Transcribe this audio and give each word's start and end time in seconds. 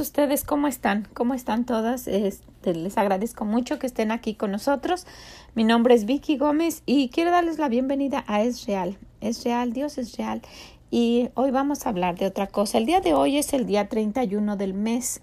ustedes 0.00 0.42
cómo 0.42 0.66
están? 0.66 1.06
¿Cómo 1.14 1.34
están 1.34 1.64
todas? 1.64 2.08
Este, 2.08 2.74
les 2.74 2.98
agradezco 2.98 3.44
mucho 3.44 3.78
que 3.78 3.86
estén 3.86 4.10
aquí 4.10 4.34
con 4.34 4.50
nosotros. 4.50 5.06
Mi 5.54 5.62
nombre 5.62 5.94
es 5.94 6.04
Vicky 6.04 6.36
Gómez 6.36 6.82
y 6.84 7.10
quiero 7.10 7.30
darles 7.30 7.58
la 7.58 7.68
bienvenida 7.68 8.24
a 8.26 8.42
Es 8.42 8.66
Real. 8.66 8.98
Es 9.20 9.44
Real, 9.44 9.72
Dios 9.72 9.98
es 9.98 10.16
real. 10.16 10.42
Y 10.90 11.30
hoy 11.34 11.52
vamos 11.52 11.86
a 11.86 11.90
hablar 11.90 12.16
de 12.16 12.26
otra 12.26 12.48
cosa. 12.48 12.78
El 12.78 12.86
día 12.86 13.00
de 13.00 13.14
hoy 13.14 13.38
es 13.38 13.52
el 13.52 13.66
día 13.66 13.88
31 13.88 14.56
del 14.56 14.74
mes 14.74 15.20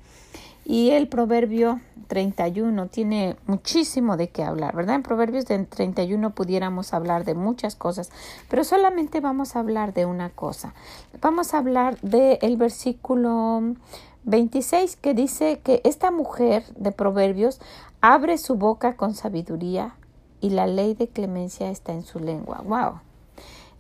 y 0.64 0.92
el 0.92 1.10
proverbio 1.10 1.82
31 2.08 2.88
tiene 2.88 3.36
muchísimo 3.48 4.16
de 4.16 4.30
qué 4.30 4.44
hablar, 4.44 4.76
¿verdad? 4.76 4.96
En 4.96 5.04
proverbios 5.04 5.46
de 5.46 5.66
31 5.66 6.30
pudiéramos 6.34 6.94
hablar 6.94 7.26
de 7.26 7.36
muchas 7.36 7.76
cosas, 7.76 8.10
pero 8.50 8.64
solamente 8.64 9.20
vamos 9.20 9.56
a 9.56 9.60
hablar 9.60 9.94
de 9.94 10.06
una 10.06 10.30
cosa. 10.30 10.74
Vamos 11.20 11.54
a 11.54 11.58
hablar 11.58 12.00
del 12.02 12.38
el 12.42 12.58
versículo 12.58 13.76
26 14.24 14.96
que 14.96 15.14
dice 15.14 15.60
que 15.64 15.82
esta 15.84 16.12
mujer 16.12 16.64
de 16.76 16.92
Proverbios 16.92 17.60
abre 18.02 18.38
su 18.38 18.56
boca 18.56 18.96
con 18.96 19.16
sabiduría 19.16 19.96
y 20.42 20.50
la 20.50 20.68
ley 20.68 20.94
de 20.94 21.08
clemencia 21.08 21.70
está 21.70 21.94
en 21.94 22.04
su 22.04 22.20
lengua. 22.20 22.62
Wow. 22.66 23.00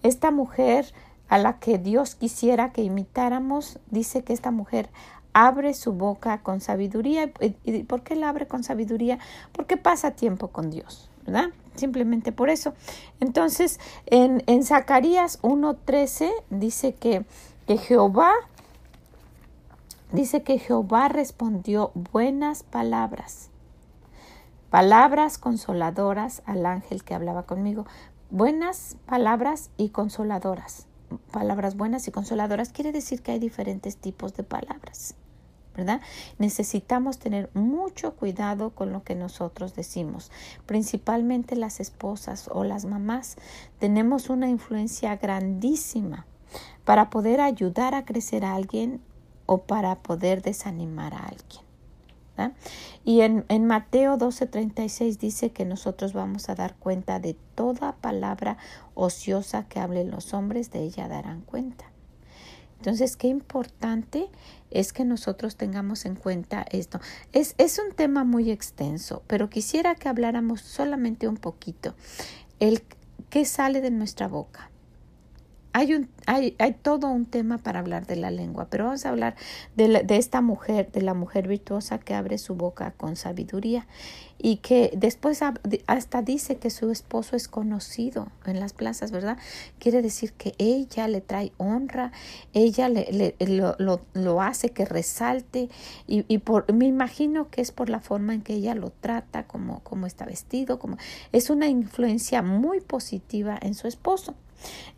Esta 0.03 0.31
mujer 0.31 0.93
a 1.27 1.37
la 1.37 1.59
que 1.59 1.77
Dios 1.77 2.15
quisiera 2.15 2.71
que 2.71 2.83
imitáramos, 2.83 3.79
dice 3.89 4.23
que 4.23 4.33
esta 4.33 4.51
mujer 4.51 4.89
abre 5.33 5.73
su 5.73 5.93
boca 5.93 6.41
con 6.41 6.59
sabiduría. 6.59 7.31
¿Y 7.63 7.83
por 7.83 8.01
qué 8.01 8.15
la 8.15 8.29
abre 8.29 8.47
con 8.47 8.63
sabiduría? 8.63 9.19
Porque 9.51 9.77
pasa 9.77 10.11
tiempo 10.11 10.49
con 10.49 10.69
Dios, 10.69 11.09
¿verdad? 11.25 11.49
Simplemente 11.75 12.31
por 12.31 12.49
eso. 12.49 12.73
Entonces, 13.19 13.79
en, 14.07 14.43
en 14.47 14.63
Zacarías 14.63 15.41
1.13 15.41 16.31
dice 16.49 16.93
que, 16.93 17.23
que 17.65 17.77
Jehová 17.77 18.33
Dice 20.11 20.43
que 20.43 20.59
Jehová 20.59 21.07
respondió 21.07 21.91
buenas 21.93 22.63
palabras, 22.63 23.49
palabras 24.69 25.37
consoladoras 25.37 26.41
al 26.45 26.65
ángel 26.65 27.05
que 27.05 27.13
hablaba 27.13 27.43
conmigo, 27.43 27.85
buenas 28.29 28.97
palabras 29.05 29.69
y 29.77 29.89
consoladoras. 29.89 30.87
Palabras 31.31 31.77
buenas 31.77 32.09
y 32.09 32.11
consoladoras 32.11 32.73
quiere 32.73 32.91
decir 32.91 33.21
que 33.21 33.31
hay 33.31 33.39
diferentes 33.39 33.95
tipos 33.95 34.33
de 34.33 34.43
palabras. 34.43 35.15
¿verdad? 35.75 36.01
Necesitamos 36.37 37.17
tener 37.17 37.49
mucho 37.53 38.15
cuidado 38.17 38.71
con 38.71 38.91
lo 38.91 39.03
que 39.03 39.15
nosotros 39.15 39.75
decimos, 39.75 40.29
principalmente 40.65 41.55
las 41.55 41.79
esposas 41.79 42.49
o 42.51 42.65
las 42.65 42.83
mamás. 42.83 43.37
Tenemos 43.79 44.29
una 44.29 44.49
influencia 44.49 45.15
grandísima 45.15 46.25
para 46.83 47.09
poder 47.09 47.39
ayudar 47.39 47.95
a 47.95 48.03
crecer 48.03 48.43
a 48.43 48.55
alguien 48.55 49.01
o 49.51 49.63
para 49.63 49.95
poder 49.95 50.41
desanimar 50.41 51.13
a 51.13 51.25
alguien. 51.25 51.65
Y 53.03 53.19
en, 53.19 53.43
en 53.49 53.67
Mateo 53.67 54.17
12:36 54.17 55.17
dice 55.17 55.49
que 55.51 55.65
nosotros 55.65 56.13
vamos 56.13 56.47
a 56.47 56.55
dar 56.55 56.75
cuenta 56.75 57.19
de 57.19 57.35
toda 57.53 57.97
palabra 57.97 58.57
ociosa 58.93 59.67
que 59.67 59.81
hablen 59.81 60.09
los 60.09 60.33
hombres, 60.33 60.71
de 60.71 60.83
ella 60.83 61.09
darán 61.09 61.41
cuenta. 61.41 61.83
Entonces, 62.77 63.17
qué 63.17 63.27
importante 63.27 64.29
es 64.69 64.93
que 64.93 65.03
nosotros 65.03 65.57
tengamos 65.57 66.05
en 66.05 66.15
cuenta 66.15 66.65
esto. 66.71 67.01
Es, 67.33 67.53
es 67.57 67.77
un 67.77 67.93
tema 67.93 68.23
muy 68.23 68.51
extenso, 68.51 69.21
pero 69.27 69.49
quisiera 69.49 69.95
que 69.95 70.07
habláramos 70.07 70.61
solamente 70.61 71.27
un 71.27 71.35
poquito. 71.35 71.93
El 72.61 72.83
qué 73.29 73.43
sale 73.43 73.81
de 73.81 73.91
nuestra 73.91 74.29
boca. 74.29 74.71
Hay, 75.73 75.93
un, 75.93 76.09
hay, 76.25 76.55
hay, 76.59 76.73
todo 76.73 77.07
un 77.07 77.25
tema 77.25 77.57
para 77.57 77.79
hablar 77.79 78.05
de 78.05 78.17
la 78.17 78.29
lengua, 78.29 78.67
pero 78.69 78.85
vamos 78.85 79.05
a 79.05 79.09
hablar 79.09 79.35
de, 79.75 80.03
de, 80.03 80.17
esta 80.17 80.41
mujer, 80.41 80.91
de 80.91 81.01
la 81.01 81.13
mujer 81.13 81.47
virtuosa 81.47 81.97
que 81.97 82.13
abre 82.13 82.37
su 82.37 82.55
boca 82.55 82.91
con 82.97 83.15
sabiduría 83.15 83.87
y 84.43 84.57
que 84.57 84.91
después 84.97 85.41
hasta 85.87 86.21
dice 86.23 86.57
que 86.57 86.71
su 86.71 86.89
esposo 86.89 87.35
es 87.35 87.47
conocido 87.47 88.27
en 88.45 88.59
las 88.59 88.73
plazas, 88.73 89.11
¿verdad? 89.11 89.37
Quiere 89.77 90.01
decir 90.01 90.33
que 90.33 90.55
ella 90.57 91.07
le 91.07 91.21
trae 91.21 91.51
honra, 91.57 92.11
ella 92.53 92.89
le, 92.89 93.35
lo, 93.39 93.75
lo, 93.77 94.01
lo, 94.13 94.41
hace 94.41 94.71
que 94.71 94.85
resalte 94.85 95.69
y, 96.07 96.25
y, 96.27 96.39
por, 96.39 96.71
me 96.73 96.87
imagino 96.87 97.49
que 97.49 97.61
es 97.61 97.71
por 97.71 97.89
la 97.89 97.99
forma 97.99 98.33
en 98.33 98.41
que 98.41 98.55
ella 98.55 98.73
lo 98.73 98.89
trata, 98.89 99.45
como, 99.45 99.81
como 99.81 100.07
está 100.07 100.25
vestido, 100.25 100.79
como 100.79 100.97
es 101.31 101.49
una 101.49 101.67
influencia 101.67 102.41
muy 102.41 102.81
positiva 102.81 103.57
en 103.61 103.75
su 103.75 103.87
esposo. 103.87 104.33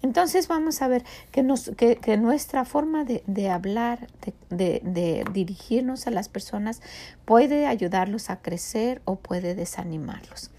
Entonces 0.01 0.47
vamos 0.47 0.81
a 0.81 0.87
ver 0.87 1.03
que, 1.31 1.43
nos, 1.43 1.71
que, 1.77 1.95
que 1.95 2.17
nuestra 2.17 2.65
forma 2.65 3.03
de, 3.05 3.23
de 3.25 3.49
hablar, 3.49 4.07
de, 4.49 4.81
de, 4.83 5.25
dirigirnos 5.31 6.07
a 6.07 6.11
las 6.11 6.29
personas 6.29 6.81
puede 7.25 7.67
ayudarlos 7.67 8.29
a 8.29 8.41
crecer 8.41 9.01
o 9.05 9.15
puede 9.15 9.55
desanimarlos. 9.55 10.51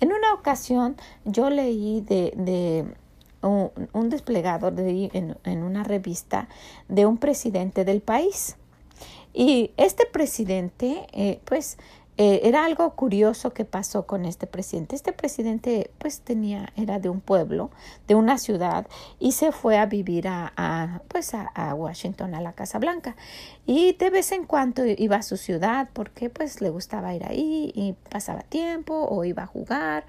En 0.00 0.12
una 0.12 0.34
ocasión 0.34 0.96
yo 1.24 1.50
leí 1.50 2.00
de, 2.00 2.32
de 2.36 2.84
un, 3.42 4.10
desplegado 4.10 4.70
de, 4.70 5.10
en, 5.12 5.36
en 5.44 5.62
una 5.62 5.84
revista 5.84 6.48
de 6.88 7.06
un 7.06 7.18
presidente 7.18 7.84
del 7.84 8.00
país. 8.00 8.56
Y 9.32 9.70
este 9.76 10.06
presidente, 10.06 11.06
eh, 11.12 11.40
pues, 11.44 11.78
eh, 12.20 12.40
era 12.42 12.64
algo 12.64 12.90
curioso 12.96 13.52
que 13.52 13.64
pasó 13.64 14.04
con 14.04 14.24
este 14.24 14.48
presidente. 14.48 14.96
Este 14.96 15.12
presidente 15.12 15.92
pues 15.98 16.20
tenía, 16.20 16.72
era 16.74 16.98
de 16.98 17.08
un 17.08 17.20
pueblo, 17.20 17.70
de 18.08 18.16
una 18.16 18.38
ciudad, 18.38 18.88
y 19.20 19.32
se 19.32 19.52
fue 19.52 19.78
a 19.78 19.86
vivir 19.86 20.26
a, 20.26 21.00
pues 21.06 21.32
a, 21.34 21.46
a, 21.54 21.74
Washington, 21.74 22.34
a 22.34 22.40
la 22.40 22.54
Casa 22.54 22.80
Blanca. 22.80 23.14
Y 23.66 23.92
de 23.92 24.10
vez 24.10 24.32
en 24.32 24.46
cuando 24.46 24.84
iba 24.84 25.14
a 25.14 25.22
su 25.22 25.36
ciudad 25.36 25.90
porque 25.92 26.28
pues 26.28 26.60
le 26.60 26.70
gustaba 26.70 27.14
ir 27.14 27.24
ahí 27.24 27.70
y 27.72 27.94
pasaba 28.10 28.40
tiempo 28.40 28.94
o 28.94 29.24
iba 29.24 29.44
a 29.44 29.46
jugar 29.46 30.04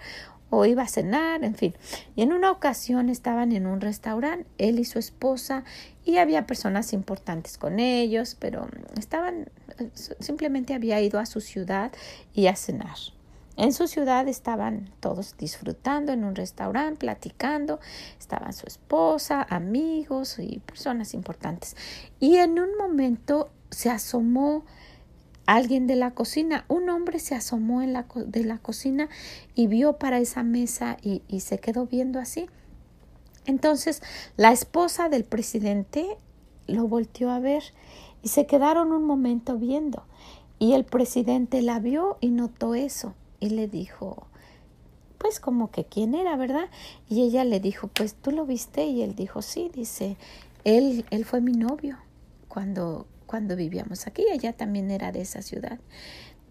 o 0.50 0.66
iba 0.66 0.84
a 0.84 0.88
cenar, 0.88 1.44
en 1.44 1.56
fin. 1.56 1.76
Y 2.16 2.22
en 2.22 2.34
una 2.34 2.52
ocasión 2.52 3.10
estaban 3.10 3.52
en 3.52 3.66
un 3.68 3.82
restaurante, 3.82 4.46
él 4.58 4.80
y 4.80 4.86
su 4.86 5.00
esposa, 5.00 5.64
y 6.06 6.18
había 6.18 6.48
personas 6.48 6.94
importantes 6.94 7.58
con 7.58 7.80
ellos, 7.80 8.36
pero 8.40 8.68
estaban, 8.98 9.50
simplemente 10.20 10.74
había 10.74 11.02
ido 11.02 11.20
a 11.20 11.26
su 11.26 11.42
ciudad 11.42 11.92
y 12.34 12.48
a 12.48 12.56
cenar. 12.56 12.98
En 13.60 13.74
su 13.74 13.88
ciudad 13.88 14.26
estaban 14.30 14.90
todos 15.02 15.36
disfrutando 15.38 16.14
en 16.14 16.24
un 16.24 16.34
restaurante, 16.34 17.00
platicando, 17.00 17.81
estaban 18.18 18.54
su 18.54 18.66
esposa, 18.66 19.46
amigos 19.50 20.40
y 20.40 20.60
personas 20.60 21.14
importantes. 21.14 21.76
Y 22.22 22.38
en 22.38 22.58
un 22.58 22.78
momento 22.78 23.52
se 23.70 23.90
asomó 23.90 24.64
alguien 25.56 25.88
de 25.88 25.96
la 25.96 26.12
cocina. 26.12 26.66
Un 26.68 26.90
hombre 26.90 27.20
se 27.20 27.36
asomó 27.36 27.82
en 27.82 27.94
la, 27.94 28.06
de 28.16 28.44
la 28.44 28.58
cocina 28.58 29.10
y 29.56 29.68
vio 29.68 29.94
para 29.94 30.20
esa 30.20 30.44
mesa 30.44 30.98
y, 31.02 31.22
y 31.28 31.42
se 31.42 31.60
quedó 31.60 31.88
viendo 31.88 32.20
así. 32.20 32.48
Entonces 33.46 34.02
la 34.38 34.52
esposa 34.52 35.10
del 35.10 35.24
presidente 35.24 36.06
lo 36.68 36.88
volteó 36.88 37.32
a 37.32 37.40
ver 37.40 37.64
y 38.22 38.30
se 38.30 38.46
quedaron 38.46 38.92
un 38.92 39.06
momento 39.06 39.58
viendo. 39.58 40.04
Y 40.60 40.74
el 40.74 40.84
presidente 40.84 41.62
la 41.62 41.80
vio 41.80 42.18
y 42.20 42.30
notó 42.30 42.76
eso 42.76 43.16
y 43.40 43.50
le 43.50 43.68
dijo, 43.68 44.28
pues 45.18 45.40
como 45.40 45.72
que 45.72 45.86
quién 45.86 46.16
era, 46.16 46.36
¿verdad? 46.36 46.70
Y 47.08 47.22
ella 47.24 47.44
le 47.44 47.60
dijo, 47.60 47.88
pues 47.88 48.16
tú 48.16 48.31
lo 48.31 48.46
viste 48.46 48.86
y 48.86 49.02
él 49.02 49.16
dijo, 49.16 49.42
sí, 49.42 49.72
dice, 49.74 50.18
él, 50.64 51.06
él 51.12 51.26
fue 51.26 51.42
mi 51.42 51.54
novio 51.54 51.98
cuando, 52.48 53.06
cuando 53.29 53.56
vivíamos 53.56 54.07
aquí, 54.07 54.25
ella 54.31 54.53
también 54.53 54.90
era 54.90 55.12
de 55.12 55.22
esa 55.22 55.44
ciudad. 55.44 55.79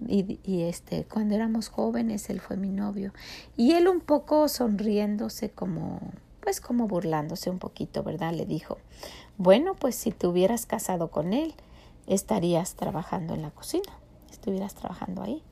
Y, 0.07 0.63
este 0.63 1.05
cuando 1.13 1.35
éramos 1.35 1.71
jóvenes 1.71 2.31
él 2.31 2.39
fue 2.39 2.57
mi 2.57 2.69
novio. 2.69 3.13
Y 3.57 3.73
él 3.73 3.89
un 3.89 3.99
poco 3.99 4.47
sonriéndose 4.47 5.51
como 5.51 5.99
pues 6.41 6.61
como 6.61 6.87
burlándose 6.87 7.51
un 7.51 7.59
poquito 7.59 8.05
verdad 8.05 8.33
le 8.33 8.47
dijo 8.47 8.79
bueno 9.39 9.75
pues 9.75 9.97
si 9.97 10.13
te 10.13 10.29
hubieras 10.29 10.67
casado 10.67 11.11
con 11.11 11.35
él 11.35 11.53
estarías 12.07 12.75
trabajando 12.75 13.35
en 13.35 13.43
la 13.43 13.51
cocina 13.51 13.93
estuvieras 14.31 14.75
trabajando 14.75 15.23
ahí 15.23 15.43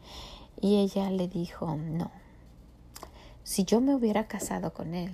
y 0.61 0.77
ella 0.77 1.11
le 1.11 1.27
dijo 1.27 1.77
no 1.77 2.13
si 3.43 3.65
yo 3.65 3.81
me 3.81 3.97
hubiera 3.97 4.29
casado 4.29 4.73
con 4.73 4.95
él 4.95 5.13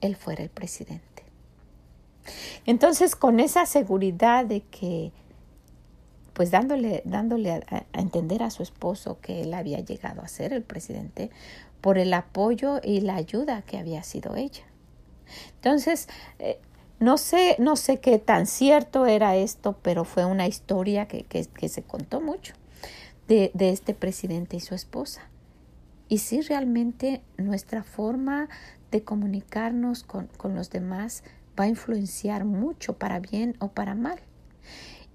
él 0.00 0.16
fuera 0.16 0.42
el 0.42 0.50
presidente 0.50 1.22
entonces 2.64 3.14
con 3.14 3.40
esa 3.40 3.66
seguridad 3.66 4.46
de 4.46 4.62
que 4.62 5.12
pues 6.34 6.50
dándole, 6.50 7.02
dándole 7.04 7.52
a, 7.52 7.86
entender 7.92 8.42
a 8.42 8.50
su 8.50 8.62
esposo 8.62 9.18
que 9.20 9.42
él 9.42 9.54
había 9.54 9.80
llegado 9.80 10.20
a 10.20 10.28
ser 10.28 10.52
el 10.52 10.62
presidente 10.62 11.30
por 11.80 11.96
el 11.96 12.12
apoyo 12.12 12.80
y 12.82 13.00
la 13.00 13.14
ayuda 13.14 13.62
que 13.62 13.78
había 13.78 14.02
sido 14.02 14.36
ella. 14.36 14.64
Entonces, 15.56 16.08
eh, 16.38 16.58
no 16.98 17.16
sé, 17.18 17.56
no 17.58 17.76
sé 17.76 17.98
qué 17.98 18.18
tan 18.18 18.46
cierto 18.46 19.06
era 19.06 19.36
esto, 19.36 19.78
pero 19.82 20.04
fue 20.04 20.24
una 20.24 20.46
historia 20.46 21.06
que, 21.06 21.22
que, 21.24 21.44
que 21.46 21.68
se 21.68 21.82
contó 21.82 22.20
mucho 22.20 22.54
de, 23.28 23.50
de 23.54 23.70
este 23.70 23.94
presidente 23.94 24.56
y 24.56 24.60
su 24.60 24.74
esposa. 24.74 25.22
Y 26.08 26.18
si 26.18 26.40
realmente 26.42 27.22
nuestra 27.38 27.82
forma 27.82 28.48
de 28.90 29.02
comunicarnos 29.02 30.02
con, 30.02 30.26
con 30.36 30.54
los 30.54 30.70
demás 30.70 31.24
va 31.58 31.64
a 31.64 31.68
influenciar 31.68 32.44
mucho 32.44 32.98
para 32.98 33.20
bien 33.20 33.56
o 33.58 33.68
para 33.68 33.94
mal. 33.94 34.18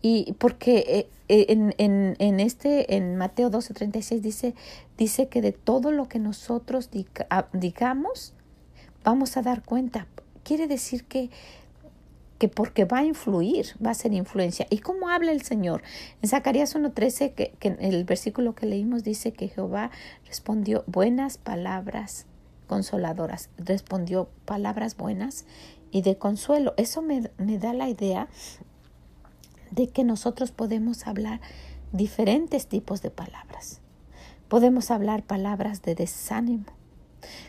Y 0.01 0.33
porque 0.33 1.07
eh, 1.27 1.45
en, 1.49 1.73
en, 1.77 2.15
en, 2.19 2.39
este, 2.39 2.95
en 2.95 3.17
Mateo 3.17 3.49
12, 3.49 3.73
36 3.73 4.21
dice, 4.21 4.55
dice 4.97 5.27
que 5.27 5.41
de 5.41 5.51
todo 5.51 5.91
lo 5.91 6.07
que 6.07 6.19
nosotros 6.19 6.89
digamos, 7.53 8.33
vamos 9.03 9.37
a 9.37 9.41
dar 9.41 9.63
cuenta. 9.63 10.07
Quiere 10.43 10.67
decir 10.67 11.03
que 11.05 11.29
que 12.39 12.47
porque 12.47 12.85
va 12.85 12.99
a 12.99 13.05
influir, 13.05 13.67
va 13.85 13.91
a 13.91 13.93
ser 13.93 14.13
influencia. 14.13 14.65
¿Y 14.69 14.79
cómo 14.79 15.09
habla 15.09 15.33
el 15.33 15.41
Señor? 15.41 15.83
En 16.21 16.29
Zacarías 16.29 16.73
1.13, 16.73 17.33
que, 17.33 17.51
que 17.59 17.75
el 17.79 18.05
versículo 18.05 18.55
que 18.55 18.65
leímos 18.65 19.03
dice 19.03 19.33
que 19.33 19.49
Jehová 19.49 19.91
respondió 20.25 20.85
buenas 20.87 21.37
palabras 21.37 22.25
consoladoras, 22.67 23.49
respondió 23.57 24.29
palabras 24.45 24.95
buenas 24.95 25.45
y 25.91 26.01
de 26.01 26.17
consuelo. 26.17 26.73
Eso 26.77 27.01
me, 27.01 27.29
me 27.37 27.57
da 27.57 27.73
la 27.73 27.89
idea 27.89 28.29
de 29.71 29.87
que 29.87 30.03
nosotros 30.03 30.51
podemos 30.51 31.07
hablar 31.07 31.41
diferentes 31.91 32.67
tipos 32.67 33.01
de 33.01 33.11
palabras. 33.11 33.81
Podemos 34.47 34.91
hablar 34.91 35.23
palabras 35.23 35.81
de 35.81 35.95
desánimo, 35.95 36.65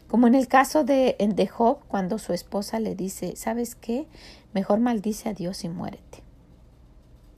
como 0.09 0.27
en 0.27 0.35
el 0.35 0.49
caso 0.49 0.85
de, 0.85 1.17
de 1.19 1.47
Job, 1.47 1.79
cuando 1.89 2.19
su 2.19 2.33
esposa 2.33 2.81
le 2.81 2.95
dice, 2.95 3.37
¿sabes 3.37 3.75
qué? 3.75 4.07
Mejor 4.53 4.81
maldice 4.81 5.29
a 5.29 5.35
Dios 5.35 5.65
y 5.65 5.69
muérete. 5.69 6.23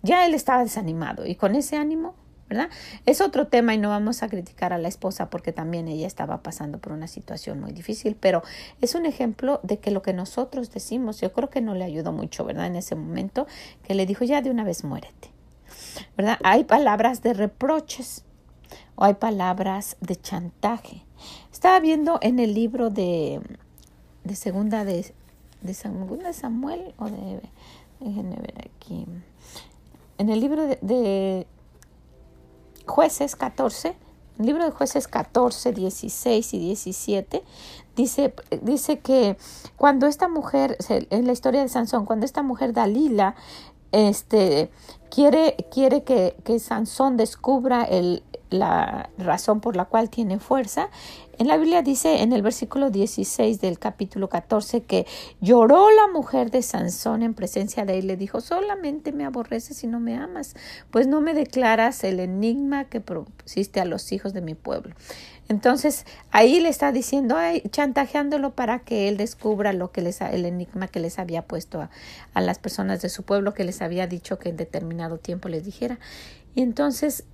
Ya 0.02 0.26
él 0.26 0.34
estaba 0.34 0.62
desanimado 0.62 1.26
y 1.26 1.36
con 1.36 1.54
ese 1.54 1.76
ánimo, 1.76 2.14
¿verdad? 2.52 2.68
Es 3.06 3.22
otro 3.22 3.46
tema 3.46 3.72
y 3.72 3.78
no 3.78 3.88
vamos 3.88 4.22
a 4.22 4.28
criticar 4.28 4.74
a 4.74 4.78
la 4.78 4.88
esposa 4.88 5.30
porque 5.30 5.52
también 5.52 5.88
ella 5.88 6.06
estaba 6.06 6.42
pasando 6.42 6.78
por 6.78 6.92
una 6.92 7.08
situación 7.08 7.60
muy 7.60 7.72
difícil, 7.72 8.14
pero 8.14 8.42
es 8.82 8.94
un 8.94 9.06
ejemplo 9.06 9.60
de 9.62 9.78
que 9.78 9.90
lo 9.90 10.02
que 10.02 10.12
nosotros 10.12 10.70
decimos, 10.70 11.18
yo 11.22 11.32
creo 11.32 11.48
que 11.48 11.62
no 11.62 11.74
le 11.74 11.84
ayudó 11.84 12.12
mucho, 12.12 12.44
¿verdad? 12.44 12.66
En 12.66 12.76
ese 12.76 12.94
momento 12.94 13.46
que 13.84 13.94
le 13.94 14.04
dijo, 14.04 14.26
ya 14.26 14.42
de 14.42 14.50
una 14.50 14.64
vez 14.64 14.84
muérete, 14.84 15.30
¿verdad? 16.14 16.38
Hay 16.44 16.64
palabras 16.64 17.22
de 17.22 17.32
reproches 17.32 18.24
o 18.94 19.04
hay 19.04 19.14
palabras 19.14 19.96
de 20.00 20.16
chantaje. 20.16 21.06
Estaba 21.50 21.80
viendo 21.80 22.18
en 22.20 22.38
el 22.38 22.52
libro 22.52 22.90
de, 22.90 23.40
de 24.24 24.36
segunda 24.36 24.84
de, 24.84 25.10
de 25.62 25.72
Samuel 25.72 26.92
o 26.98 27.08
de 27.08 27.40
déjenme 28.00 28.36
ver 28.36 28.68
aquí 28.76 29.06
en 30.18 30.28
el 30.28 30.40
libro 30.40 30.66
de, 30.66 30.78
de 30.82 31.46
jueces 32.86 33.36
14 33.36 33.96
el 34.38 34.46
libro 34.46 34.64
de 34.64 34.70
jueces 34.70 35.08
14, 35.08 35.72
16 35.72 36.54
y 36.54 36.58
17 36.58 37.44
dice, 37.94 38.34
dice 38.62 38.98
que 39.00 39.36
cuando 39.76 40.06
esta 40.06 40.28
mujer, 40.28 40.76
en 40.88 41.26
la 41.26 41.32
historia 41.32 41.60
de 41.60 41.68
Sansón, 41.68 42.06
cuando 42.06 42.24
esta 42.24 42.42
mujer 42.42 42.72
Dalila 42.72 43.34
este, 43.92 44.70
quiere, 45.10 45.68
quiere 45.70 46.02
que, 46.02 46.36
que 46.44 46.58
Sansón 46.58 47.16
descubra 47.16 47.84
el, 47.84 48.22
la 48.52 49.10
razón 49.18 49.60
por 49.60 49.76
la 49.76 49.84
cual 49.86 50.10
tiene 50.10 50.38
fuerza. 50.38 50.88
En 51.38 51.48
la 51.48 51.56
Biblia 51.56 51.82
dice 51.82 52.22
en 52.22 52.32
el 52.32 52.42
versículo 52.42 52.90
16 52.90 53.60
del 53.60 53.78
capítulo 53.78 54.28
14 54.28 54.82
que 54.82 55.06
lloró 55.40 55.90
la 55.90 56.12
mujer 56.12 56.50
de 56.50 56.62
Sansón 56.62 57.22
en 57.22 57.34
presencia 57.34 57.84
de 57.84 57.98
él. 57.98 58.06
Le 58.06 58.16
dijo, 58.16 58.40
solamente 58.40 59.12
me 59.12 59.24
aborreces 59.24 59.82
y 59.82 59.86
no 59.86 59.98
me 59.98 60.16
amas, 60.16 60.54
pues 60.90 61.06
no 61.06 61.20
me 61.20 61.34
declaras 61.34 62.04
el 62.04 62.20
enigma 62.20 62.84
que 62.84 63.00
propusiste 63.00 63.80
a 63.80 63.84
los 63.84 64.12
hijos 64.12 64.34
de 64.34 64.42
mi 64.42 64.54
pueblo. 64.54 64.94
Entonces 65.48 66.06
ahí 66.30 66.60
le 66.60 66.68
está 66.68 66.92
diciendo, 66.92 67.36
chantajeándolo 67.70 68.54
para 68.54 68.80
que 68.80 69.08
él 69.08 69.16
descubra 69.16 69.72
lo 69.72 69.90
que 69.90 70.02
les, 70.02 70.20
el 70.20 70.44
enigma 70.44 70.86
que 70.88 71.00
les 71.00 71.18
había 71.18 71.42
puesto 71.42 71.80
a, 71.80 71.90
a 72.34 72.40
las 72.40 72.58
personas 72.58 73.02
de 73.02 73.08
su 73.08 73.24
pueblo, 73.24 73.52
que 73.52 73.64
les 73.64 73.82
había 73.82 74.06
dicho 74.06 74.38
que 74.38 74.50
en 74.50 74.56
determinado 74.56 75.18
tiempo 75.18 75.48
les 75.48 75.64
dijera. 75.64 75.98
Y 76.54 76.62
entonces 76.62 77.24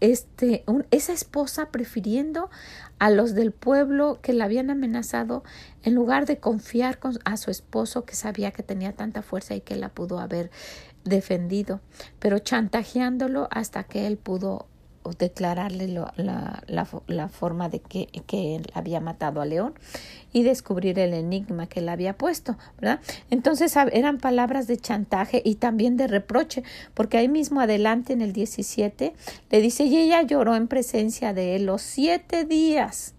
este, 0.00 0.64
esa 0.90 1.12
esposa 1.12 1.70
prefiriendo 1.70 2.50
a 2.98 3.10
los 3.10 3.34
del 3.34 3.52
pueblo 3.52 4.18
que 4.22 4.32
la 4.32 4.44
habían 4.46 4.70
amenazado 4.70 5.44
en 5.82 5.94
lugar 5.94 6.26
de 6.26 6.38
confiar 6.38 6.98
a 7.24 7.36
su 7.36 7.50
esposo 7.50 8.04
que 8.04 8.14
sabía 8.14 8.50
que 8.50 8.62
tenía 8.62 8.92
tanta 8.94 9.22
fuerza 9.22 9.54
y 9.54 9.60
que 9.60 9.76
la 9.76 9.90
pudo 9.90 10.18
haber 10.18 10.50
defendido, 11.04 11.80
pero 12.18 12.38
chantajeándolo 12.38 13.48
hasta 13.50 13.84
que 13.84 14.06
él 14.06 14.16
pudo 14.16 14.66
declararle 15.18 15.88
la, 15.88 16.62
la, 16.66 17.28
forma 17.28 17.68
de 17.68 17.80
que, 17.80 18.06
que, 18.26 18.56
él 18.56 18.70
había 18.74 19.00
matado 19.00 19.40
a 19.40 19.46
León 19.46 19.74
y 20.32 20.42
descubrir 20.42 20.98
el 20.98 21.14
enigma 21.14 21.66
que 21.66 21.80
él 21.80 21.88
había 21.88 22.16
puesto, 22.18 22.56
¿verdad? 22.78 23.00
Entonces 23.30 23.74
eran 23.92 24.18
palabras 24.18 24.66
de 24.66 24.76
chantaje 24.76 25.42
y 25.44 25.54
también 25.56 25.96
de 25.96 26.06
reproche, 26.06 26.62
porque 26.94 27.16
ahí 27.18 27.28
mismo 27.28 27.60
adelante 27.60 28.12
en 28.12 28.20
el 28.20 28.32
17 28.32 29.14
le 29.50 29.60
dice, 29.60 29.84
y 29.84 29.96
ella 29.96 30.22
lloró 30.22 30.54
en 30.54 30.68
presencia 30.68 31.32
de 31.32 31.56
él 31.56 31.66
los 31.66 31.82
siete 31.82 32.44
días 32.44 33.14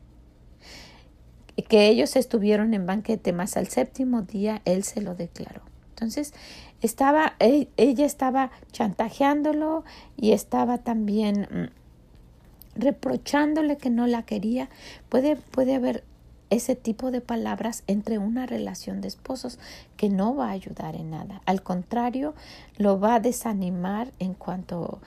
que 1.68 1.88
ellos 1.88 2.16
estuvieron 2.16 2.74
en 2.74 2.86
banquete, 2.86 3.34
más 3.34 3.58
al 3.58 3.68
séptimo 3.68 4.22
día 4.22 4.62
él 4.66 4.84
se 4.84 5.02
lo 5.02 5.16
declaró. 5.16 5.62
Entonces, 5.90 6.34
estaba, 6.82 7.34
e, 7.40 7.68
ella 7.78 8.06
estaba 8.06 8.52
chantajeándolo 8.72 9.84
y 10.18 10.32
estaba 10.32 10.80
también 10.80 11.48
mm, 11.52 12.80
reprochándole 12.80 13.78
que 13.78 13.90
no 13.90 14.08
la 14.08 14.24
quería. 14.24 14.70
Puede, 15.10 15.36
puede 15.36 15.76
haber 15.76 16.04
ese 16.50 16.76
tipo 16.76 17.12
de 17.12 17.22
palabras 17.22 17.84
entre 17.88 18.18
una 18.18 18.46
relación 18.46 19.00
de 19.02 19.08
esposos 19.08 19.58
que 19.96 20.10
no 20.10 20.36
va 20.36 20.48
a 20.48 20.52
ayudar 20.52 20.96
en 20.96 21.12
nada. 21.12 21.42
Al 21.46 21.64
contrario, 21.64 22.36
lo 22.78 23.00
va 23.00 23.16
a 23.16 23.20
desanimar 23.20 24.12
en 24.20 24.34
cuanto 24.34 25.00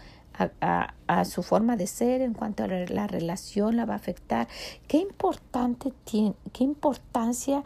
a, 0.60 0.94
a, 1.06 1.24
su 1.24 1.42
forma 1.42 1.76
de 1.76 1.86
ser, 1.86 2.22
en 2.22 2.32
cuanto 2.32 2.64
a 2.64 2.68
la 2.68 3.06
relación, 3.06 3.76
la 3.76 3.84
va 3.84 3.92
a 3.92 3.98
afectar. 3.98 4.48
Qué 4.88 4.96
importante 4.96 5.92
tiene, 6.04 6.34
qué 6.52 6.64
importancia 6.64 7.62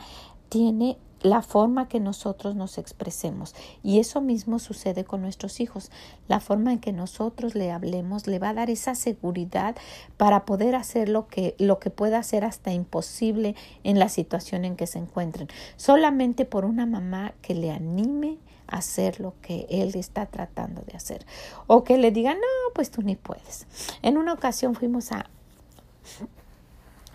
tiene 0.49 0.99
la 1.23 1.43
forma 1.43 1.89
que 1.89 2.01
nosotros 2.01 2.55
nos 2.55 2.79
expresemos. 2.79 3.55
Y 3.83 3.99
eso 3.99 4.21
mismo 4.21 4.59
sucede 4.59 5.05
con 5.05 5.23
nuestros 5.23 5.61
hijos. 5.61 5.91
La 6.29 6.41
forma 6.41 6.73
en 6.73 6.79
que 6.79 6.93
nosotros 6.93 7.55
le 7.55 7.71
hablemos 7.71 8.27
le 8.27 8.39
va 8.39 8.51
a 8.51 8.55
dar 8.55 8.71
esa 8.71 8.95
seguridad 8.95 9.77
para 10.17 10.45
poder 10.45 10.75
hacer 10.75 11.09
lo 11.09 11.29
que, 11.29 11.55
lo 11.59 11.79
que 11.79 11.91
pueda 11.91 12.23
ser 12.23 12.45
hasta 12.45 12.73
imposible 12.73 13.55
en 13.85 13.99
la 13.99 14.09
situación 14.09 14.65
en 14.65 14.77
que 14.77 14.87
se 14.87 14.99
encuentren. 14.99 15.49
Solamente 15.77 16.45
por 16.45 16.65
una 16.65 16.87
mamá 16.87 17.35
que 17.43 17.55
le 17.55 17.71
anime 17.71 18.39
a 18.67 18.79
hacer 18.79 19.21
lo 19.21 19.35
que 19.41 19.67
él 19.71 19.93
está 19.95 20.27
tratando 20.27 20.83
de 20.83 20.97
hacer. 20.97 21.27
O 21.67 21.85
que 21.85 21.99
le 21.99 22.11
diga, 22.11 22.35
no, 22.35 22.73
pues 22.75 22.91
tú 22.91 23.03
ni 23.03 23.17
puedes. 23.17 23.67
En 24.03 24.19
una 24.19 24.33
ocasión 24.33 24.75
fuimos 24.75 25.11
a 25.13 25.27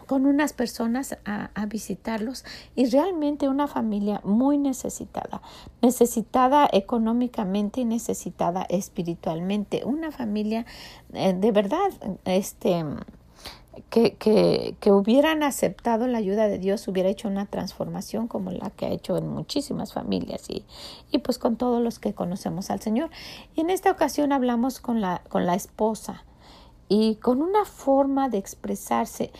con 0.05 0.25
unas 0.25 0.53
personas 0.53 1.17
a, 1.25 1.49
visitarlos 1.65 2.43
y 2.75 2.85
realmente 2.85 3.47
una 3.47 3.67
familia 3.67 4.21
muy 4.23 4.57
necesitada, 4.57 5.41
necesitada 5.81 6.69
económicamente 6.71 7.81
y 7.81 7.85
necesitada 7.85 8.63
espiritualmente, 8.69 9.83
una 9.85 10.11
familia 10.11 10.65
eh, 11.13 11.33
de 11.33 11.51
verdad, 11.51 11.89
este, 12.25 12.85
que, 13.89 14.13
que, 14.15 14.75
que, 14.79 14.91
hubieran 14.91 15.41
aceptado 15.41 16.07
la 16.07 16.19
ayuda 16.19 16.47
de 16.47 16.59
Dios, 16.59 16.87
hubiera 16.87 17.09
hecho 17.09 17.27
una 17.27 17.45
transformación 17.45 18.27
como 18.27 18.51
la 18.51 18.69
que 18.69 18.85
ha 18.85 18.89
hecho 18.89 19.17
en 19.17 19.27
muchísimas 19.27 19.93
familias 19.93 20.49
y, 20.49 20.65
y 21.11 21.19
pues 21.19 21.39
con 21.39 21.55
todos 21.55 21.81
los 21.81 21.99
que 21.99 22.13
conocemos 22.13 22.69
al 22.69 22.81
Señor. 22.81 23.09
Y 23.55 23.61
en 23.61 23.69
esta 23.69 23.91
ocasión 23.91 24.31
hablamos 24.31 24.79
con 24.79 25.01
la, 25.01 25.21
con 25.29 25.45
la 25.45 25.55
esposa 25.55 26.23
y 26.87 27.15
con 27.15 27.41
una 27.41 27.65
forma 27.65 28.29
de 28.29 28.37
expresarse 28.37 29.31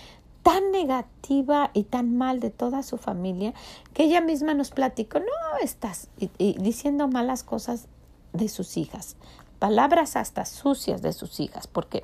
tan 0.44 0.72
negativa 0.72 1.72
y 1.74 1.84
tan 1.84 2.18
mal 2.18 2.40
de 2.40 2.50
toda 2.50 2.84
su 2.84 2.98
familia 2.98 3.54
que 3.94 4.04
ella 4.04 4.22
misma 4.22 4.54
nos 4.54 4.72
platicó, 4.72 5.20
no 5.20 5.26
estás 5.62 6.10
diciendo 6.38 7.08
malas 7.08 7.44
cosas 7.44 7.88
de 8.34 8.50
sus 8.50 8.78
hijas, 8.78 9.16
palabras 9.60 10.16
hasta 10.18 10.46
sucias 10.46 11.02
de 11.02 11.14
sus 11.14 11.40
hijas, 11.40 11.68
porque 11.68 12.04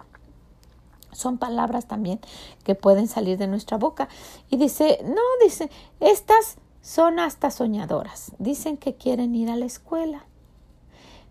son 1.12 1.38
palabras 1.38 1.88
también 1.88 2.20
que 2.64 2.76
pueden 2.76 3.08
salir 3.08 3.38
de 3.38 3.48
nuestra 3.48 3.78
boca. 3.78 4.08
Y 4.50 4.58
dice, 4.58 5.00
no, 5.04 5.22
dice, 5.44 5.70
estas 6.00 6.58
son 6.82 7.20
hasta 7.20 7.52
soñadoras, 7.52 8.32
dicen 8.40 8.78
que 8.78 8.96
quieren 8.96 9.36
ir 9.36 9.50
a 9.50 9.56
la 9.56 9.66
escuela. 9.66 10.26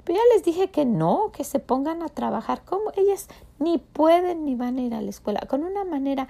Pero 0.04 0.18
ya 0.18 0.34
les 0.34 0.44
dije 0.44 0.70
que 0.70 0.84
no, 0.84 1.32
que 1.32 1.44
se 1.44 1.58
pongan 1.58 2.02
a 2.02 2.08
trabajar 2.08 2.64
como 2.64 2.92
ellas 2.96 3.28
ni 3.58 3.78
pueden 3.78 4.44
ni 4.44 4.54
van 4.54 4.78
a 4.78 4.82
ir 4.82 4.94
a 4.94 5.02
la 5.02 5.10
escuela, 5.10 5.40
con 5.48 5.64
una 5.64 5.84
manera 5.84 6.28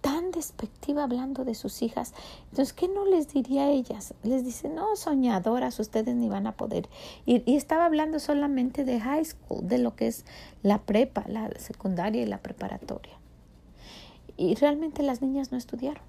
tan 0.00 0.30
despectiva 0.30 1.04
hablando 1.04 1.44
de 1.44 1.54
sus 1.54 1.82
hijas. 1.82 2.14
Entonces, 2.50 2.72
¿qué 2.72 2.88
no 2.88 3.04
les 3.04 3.32
diría 3.32 3.64
a 3.64 3.70
ellas? 3.70 4.14
Les 4.22 4.44
dice, 4.44 4.68
no, 4.68 4.96
soñadoras, 4.96 5.78
ustedes 5.78 6.14
ni 6.14 6.28
van 6.28 6.46
a 6.46 6.52
poder. 6.52 6.88
Y, 7.26 7.42
estaba 7.54 7.86
hablando 7.86 8.18
solamente 8.18 8.84
de 8.84 9.00
high 9.00 9.24
school, 9.24 9.66
de 9.66 9.78
lo 9.78 9.94
que 9.94 10.06
es 10.06 10.24
la 10.62 10.78
prepa, 10.78 11.24
la 11.28 11.50
secundaria 11.58 12.22
y 12.22 12.26
la 12.26 12.38
preparatoria. 12.38 13.14
Y 14.36 14.54
realmente 14.54 15.02
las 15.02 15.20
niñas 15.20 15.52
no 15.52 15.58
estudiaron. 15.58 16.02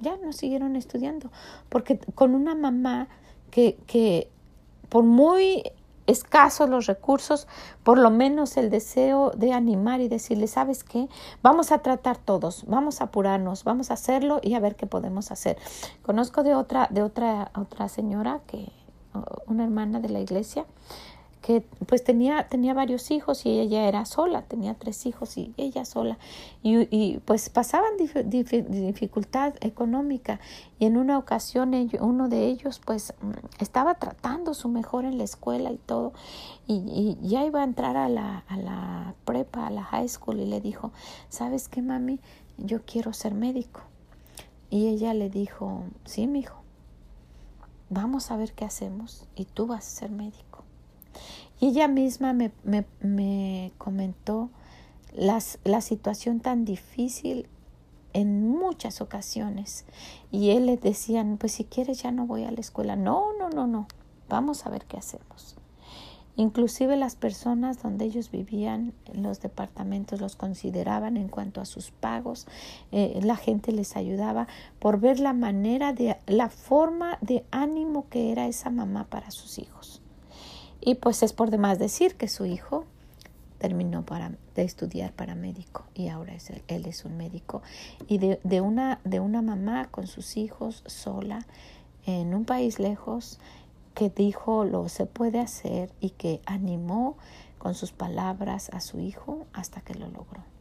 Ya 0.00 0.16
no 0.16 0.32
siguieron 0.32 0.76
estudiando. 0.76 1.30
Porque 1.68 1.98
con 1.98 2.34
una 2.34 2.54
mamá 2.54 3.08
que, 3.50 3.76
que 3.86 4.28
por 4.88 5.04
muy 5.04 5.64
escasos 6.06 6.68
los 6.68 6.86
recursos, 6.86 7.46
por 7.82 7.98
lo 7.98 8.10
menos 8.10 8.56
el 8.56 8.70
deseo 8.70 9.30
de 9.36 9.52
animar 9.52 10.00
y 10.00 10.08
decirle, 10.08 10.46
¿sabes 10.46 10.84
qué? 10.84 11.08
Vamos 11.42 11.72
a 11.72 11.78
tratar 11.78 12.16
todos, 12.16 12.64
vamos 12.66 13.00
a 13.00 13.04
apurarnos, 13.04 13.64
vamos 13.64 13.90
a 13.90 13.94
hacerlo 13.94 14.40
y 14.42 14.54
a 14.54 14.60
ver 14.60 14.76
qué 14.76 14.86
podemos 14.86 15.30
hacer. 15.30 15.56
Conozco 16.02 16.42
de 16.42 16.54
otra, 16.54 16.88
de 16.90 17.02
otra, 17.02 17.50
otra 17.54 17.88
señora 17.88 18.40
que, 18.46 18.70
una 19.46 19.64
hermana 19.64 20.00
de 20.00 20.08
la 20.08 20.20
iglesia, 20.20 20.64
que 21.42 21.60
pues 21.86 22.04
tenía, 22.04 22.46
tenía 22.46 22.72
varios 22.72 23.10
hijos 23.10 23.44
y 23.46 23.58
ella 23.58 23.88
era 23.88 24.04
sola, 24.04 24.42
tenía 24.42 24.74
tres 24.74 25.04
hijos 25.06 25.36
y 25.36 25.52
ella 25.56 25.84
sola. 25.84 26.16
Y, 26.62 27.18
pues 27.24 27.50
pasaban 27.50 27.92
dificultad 27.96 29.54
económica 29.60 30.40
y 30.78 30.86
en 30.86 30.96
una 30.96 31.18
ocasión 31.18 31.72
uno 32.00 32.28
de 32.28 32.46
ellos 32.46 32.80
pues 32.84 33.12
estaba 33.58 33.96
tratando 33.96 34.54
su 34.54 34.68
mejor 34.68 35.04
en 35.04 35.18
la 35.18 35.24
escuela 35.24 35.72
y 35.72 35.78
todo 35.78 36.12
y, 36.68 37.18
ya 37.22 37.44
iba 37.44 37.60
a 37.60 37.64
entrar 37.64 37.96
a 37.96 38.08
la, 38.08 38.44
a 38.48 38.56
la 38.56 39.14
prepa, 39.24 39.66
a 39.66 39.70
la 39.70 39.82
high 39.82 40.08
school 40.08 40.38
y 40.40 40.46
le 40.46 40.60
dijo, 40.60 40.92
¿sabes 41.28 41.68
qué 41.68 41.82
mami? 41.82 42.20
Yo 42.56 42.82
quiero 42.84 43.12
ser 43.12 43.34
médico. 43.34 43.80
Y 44.70 44.86
ella 44.86 45.12
le 45.12 45.28
dijo, 45.28 45.82
sí, 46.04 46.26
mi 46.26 46.40
hijo, 46.40 46.62
vamos 47.90 48.30
a 48.30 48.36
ver 48.36 48.52
qué 48.52 48.64
hacemos 48.64 49.26
y 49.34 49.44
tú 49.44 49.66
vas 49.66 49.86
a 49.86 49.90
ser 50.00 50.10
médico. 50.10 50.51
Y 51.62 51.68
ella 51.68 51.86
misma 51.86 52.32
me, 52.32 52.50
me, 52.64 52.84
me 52.98 53.70
comentó 53.78 54.50
la 55.14 55.80
situación 55.80 56.40
tan 56.40 56.64
difícil 56.64 57.46
en 58.14 58.48
muchas 58.48 59.00
ocasiones. 59.00 59.84
Y 60.32 60.50
él 60.50 60.66
le 60.66 60.76
decían, 60.76 61.36
pues 61.38 61.52
si 61.52 61.62
quieres 61.62 62.02
ya 62.02 62.10
no 62.10 62.26
voy 62.26 62.42
a 62.42 62.50
la 62.50 62.60
escuela. 62.60 62.96
No, 62.96 63.26
no, 63.38 63.48
no, 63.48 63.68
no. 63.68 63.86
Vamos 64.28 64.66
a 64.66 64.70
ver 64.70 64.86
qué 64.86 64.96
hacemos. 64.96 65.54
Inclusive 66.34 66.96
las 66.96 67.14
personas 67.14 67.80
donde 67.80 68.06
ellos 68.06 68.32
vivían, 68.32 68.92
los 69.14 69.40
departamentos, 69.40 70.20
los 70.20 70.34
consideraban 70.34 71.16
en 71.16 71.28
cuanto 71.28 71.60
a 71.60 71.64
sus 71.64 71.92
pagos. 71.92 72.48
Eh, 72.90 73.20
la 73.22 73.36
gente 73.36 73.70
les 73.70 73.96
ayudaba 73.96 74.48
por 74.80 74.98
ver 74.98 75.20
la 75.20 75.32
manera 75.32 75.92
de, 75.92 76.16
la 76.26 76.48
forma 76.48 77.18
de 77.20 77.44
ánimo 77.52 78.08
que 78.08 78.32
era 78.32 78.48
esa 78.48 78.68
mamá 78.68 79.04
para 79.04 79.30
sus 79.30 79.60
hijos. 79.60 80.02
Y 80.84 80.96
pues 80.96 81.22
es 81.22 81.32
por 81.32 81.50
demás 81.50 81.78
decir 81.78 82.16
que 82.16 82.28
su 82.28 82.44
hijo 82.44 82.84
terminó 83.58 84.04
para, 84.04 84.32
de 84.56 84.62
estudiar 84.64 85.12
para 85.12 85.36
médico 85.36 85.84
y 85.94 86.08
ahora 86.08 86.34
es 86.34 86.50
él, 86.50 86.86
es 86.86 87.04
un 87.04 87.16
médico. 87.16 87.62
Y 88.08 88.18
de, 88.18 88.40
de, 88.42 88.60
una, 88.60 89.00
de 89.04 89.20
una 89.20 89.40
mamá 89.40 89.86
con 89.92 90.08
sus 90.08 90.36
hijos 90.36 90.82
sola 90.86 91.46
en 92.04 92.34
un 92.34 92.44
país 92.44 92.80
lejos 92.80 93.38
que 93.94 94.10
dijo 94.10 94.64
lo 94.64 94.88
se 94.88 95.06
puede 95.06 95.38
hacer 95.38 95.92
y 96.00 96.10
que 96.10 96.40
animó 96.46 97.16
con 97.58 97.74
sus 97.76 97.92
palabras 97.92 98.68
a 98.72 98.80
su 98.80 98.98
hijo 98.98 99.46
hasta 99.52 99.80
que 99.80 99.94
lo 99.94 100.08
logró. 100.08 100.51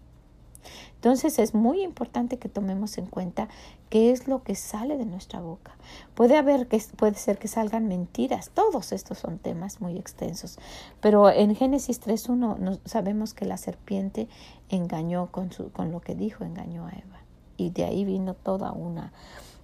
Entonces 1.02 1.40
es 1.40 1.56
muy 1.56 1.82
importante 1.82 2.38
que 2.38 2.48
tomemos 2.48 3.00
en 3.00 3.08
cuenta 3.08 3.50
qué 3.90 4.12
es 4.12 4.28
lo 4.28 4.44
que 4.44 4.54
sale 4.54 4.98
de 4.98 5.06
nuestra 5.08 5.42
boca. 5.42 5.76
Puede 6.14 6.38
haber 6.38 6.68
que 6.68 6.80
puede 6.96 7.16
ser 7.16 7.40
que 7.40 7.48
salgan 7.48 7.88
mentiras. 7.88 8.52
Todos 8.54 8.92
estos 8.92 9.18
son 9.18 9.40
temas 9.40 9.82
muy 9.82 9.98
extensos. 9.98 10.60
Pero 11.00 11.32
en 11.32 11.56
Génesis 11.56 12.00
3.1 12.00 12.82
sabemos 12.86 13.34
que 13.34 13.46
la 13.46 13.58
serpiente 13.58 14.28
engañó 14.70 15.32
con, 15.32 15.50
con 15.74 15.92
lo 15.92 16.02
que 16.02 16.14
dijo, 16.14 16.44
engañó 16.44 16.86
a 16.86 16.92
Eva. 16.92 17.24
Y 17.58 17.72
de 17.72 17.86
ahí 17.86 18.06
vino 18.06 18.36
toda 18.36 18.72
una 18.72 19.12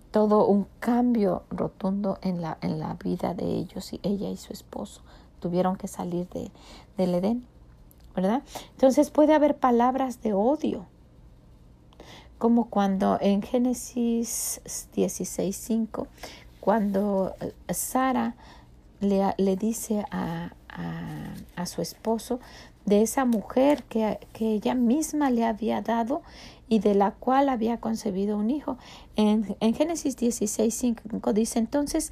todo 0.09 0.47
un 0.47 0.65
cambio 0.79 1.43
rotundo 1.51 2.17
en 2.23 2.41
la, 2.41 2.57
en 2.61 2.79
la 2.79 2.95
vida 2.95 3.35
de 3.35 3.45
ellos 3.45 3.93
y 3.93 3.99
ella 4.01 4.29
y 4.29 4.37
su 4.37 4.53
esposo 4.53 5.01
tuvieron 5.39 5.75
que 5.75 5.87
salir 5.87 6.27
de, 6.29 6.49
del 6.97 7.13
Edén, 7.13 7.45
¿verdad? 8.15 8.41
Entonces 8.71 9.11
puede 9.11 9.35
haber 9.35 9.57
palabras 9.57 10.23
de 10.23 10.33
odio, 10.33 10.87
como 12.37 12.65
cuando 12.65 13.17
en 13.21 13.41
Génesis 13.41 14.61
16.5, 14.95 16.07
cuando 16.59 17.35
eh, 17.39 17.53
Sara 17.73 18.35
le, 18.99 19.33
le 19.37 19.55
dice 19.55 20.05
a, 20.11 20.51
a, 21.55 21.65
su 21.65 21.81
esposo 21.81 22.39
de 22.85 23.01
esa 23.01 23.25
mujer 23.25 23.83
que, 23.83 24.19
que, 24.33 24.53
ella 24.53 24.75
misma 24.75 25.29
le 25.29 25.43
había 25.43 25.81
dado 25.81 26.21
y 26.69 26.79
de 26.79 26.95
la 26.95 27.11
cual 27.11 27.49
había 27.49 27.77
concebido 27.77 28.37
un 28.37 28.49
hijo. 28.49 28.77
En, 29.15 29.55
en 29.59 29.73
Génesis 29.73 30.17
16.5 30.17 31.33
dice 31.33 31.59
entonces 31.59 32.11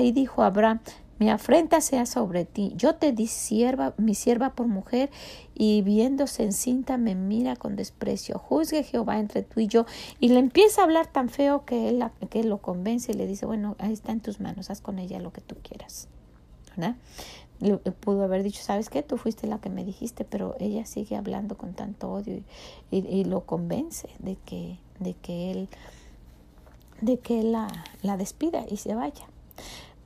y 0.00 0.12
dijo 0.12 0.42
a 0.42 0.46
Abraham, 0.46 0.80
mi 1.18 1.30
afrenta 1.30 1.80
sea 1.80 2.06
sobre 2.06 2.44
ti. 2.44 2.72
Yo 2.76 2.96
te 2.96 3.12
di 3.12 3.26
sierva, 3.26 3.94
mi 3.96 4.14
sierva 4.14 4.50
por 4.50 4.66
mujer, 4.66 5.10
y 5.54 5.82
viéndose 5.82 6.42
encinta 6.42 6.98
me 6.98 7.14
mira 7.14 7.56
con 7.56 7.76
desprecio. 7.76 8.38
Juzgue 8.38 8.82
Jehová 8.82 9.18
entre 9.18 9.42
tú 9.42 9.60
y 9.60 9.66
yo. 9.66 9.86
Y 10.20 10.28
le 10.28 10.38
empieza 10.38 10.80
a 10.80 10.84
hablar 10.84 11.06
tan 11.06 11.28
feo 11.28 11.64
que 11.64 11.88
él, 11.88 12.04
que 12.30 12.44
lo 12.44 12.58
convence 12.58 13.12
y 13.12 13.14
le 13.14 13.26
dice, 13.26 13.46
bueno, 13.46 13.76
ahí 13.78 13.92
está 13.92 14.12
en 14.12 14.20
tus 14.20 14.40
manos, 14.40 14.70
haz 14.70 14.80
con 14.80 14.98
ella 14.98 15.18
lo 15.18 15.32
que 15.32 15.40
tú 15.40 15.56
quieras. 15.62 16.08
¿verdad? 16.76 16.96
Le 17.60 17.78
pudo 17.78 18.22
haber 18.22 18.42
dicho, 18.42 18.62
¿sabes 18.62 18.90
qué? 18.90 19.02
Tú 19.02 19.16
fuiste 19.16 19.46
la 19.46 19.58
que 19.58 19.70
me 19.70 19.82
dijiste, 19.82 20.24
pero 20.24 20.56
ella 20.60 20.84
sigue 20.84 21.16
hablando 21.16 21.56
con 21.56 21.72
tanto 21.72 22.12
odio 22.12 22.42
y, 22.90 23.24
lo 23.24 23.46
convence 23.46 24.10
de 24.18 24.36
que, 24.44 24.78
de 25.00 25.14
que 25.14 25.50
él, 25.50 25.68
de 27.00 27.18
que 27.18 27.42
la, 27.42 27.68
la 28.02 28.18
despida 28.18 28.66
y 28.68 28.76
se 28.76 28.94
vaya. 28.94 29.26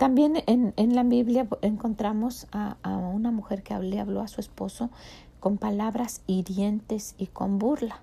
También 0.01 0.43
en, 0.47 0.73
en 0.79 0.95
la 0.95 1.03
Biblia 1.03 1.47
encontramos 1.61 2.47
a, 2.53 2.79
a, 2.83 2.97
una 2.97 3.31
mujer 3.31 3.63
que 3.63 3.79
le 3.81 4.01
habló 4.01 4.23
a 4.23 4.29
su 4.29 4.41
esposo 4.41 4.89
con 5.41 5.59
palabras 5.59 6.23
hirientes 6.27 7.15
y 7.19 7.27
con 7.27 7.59
burla. 7.59 8.01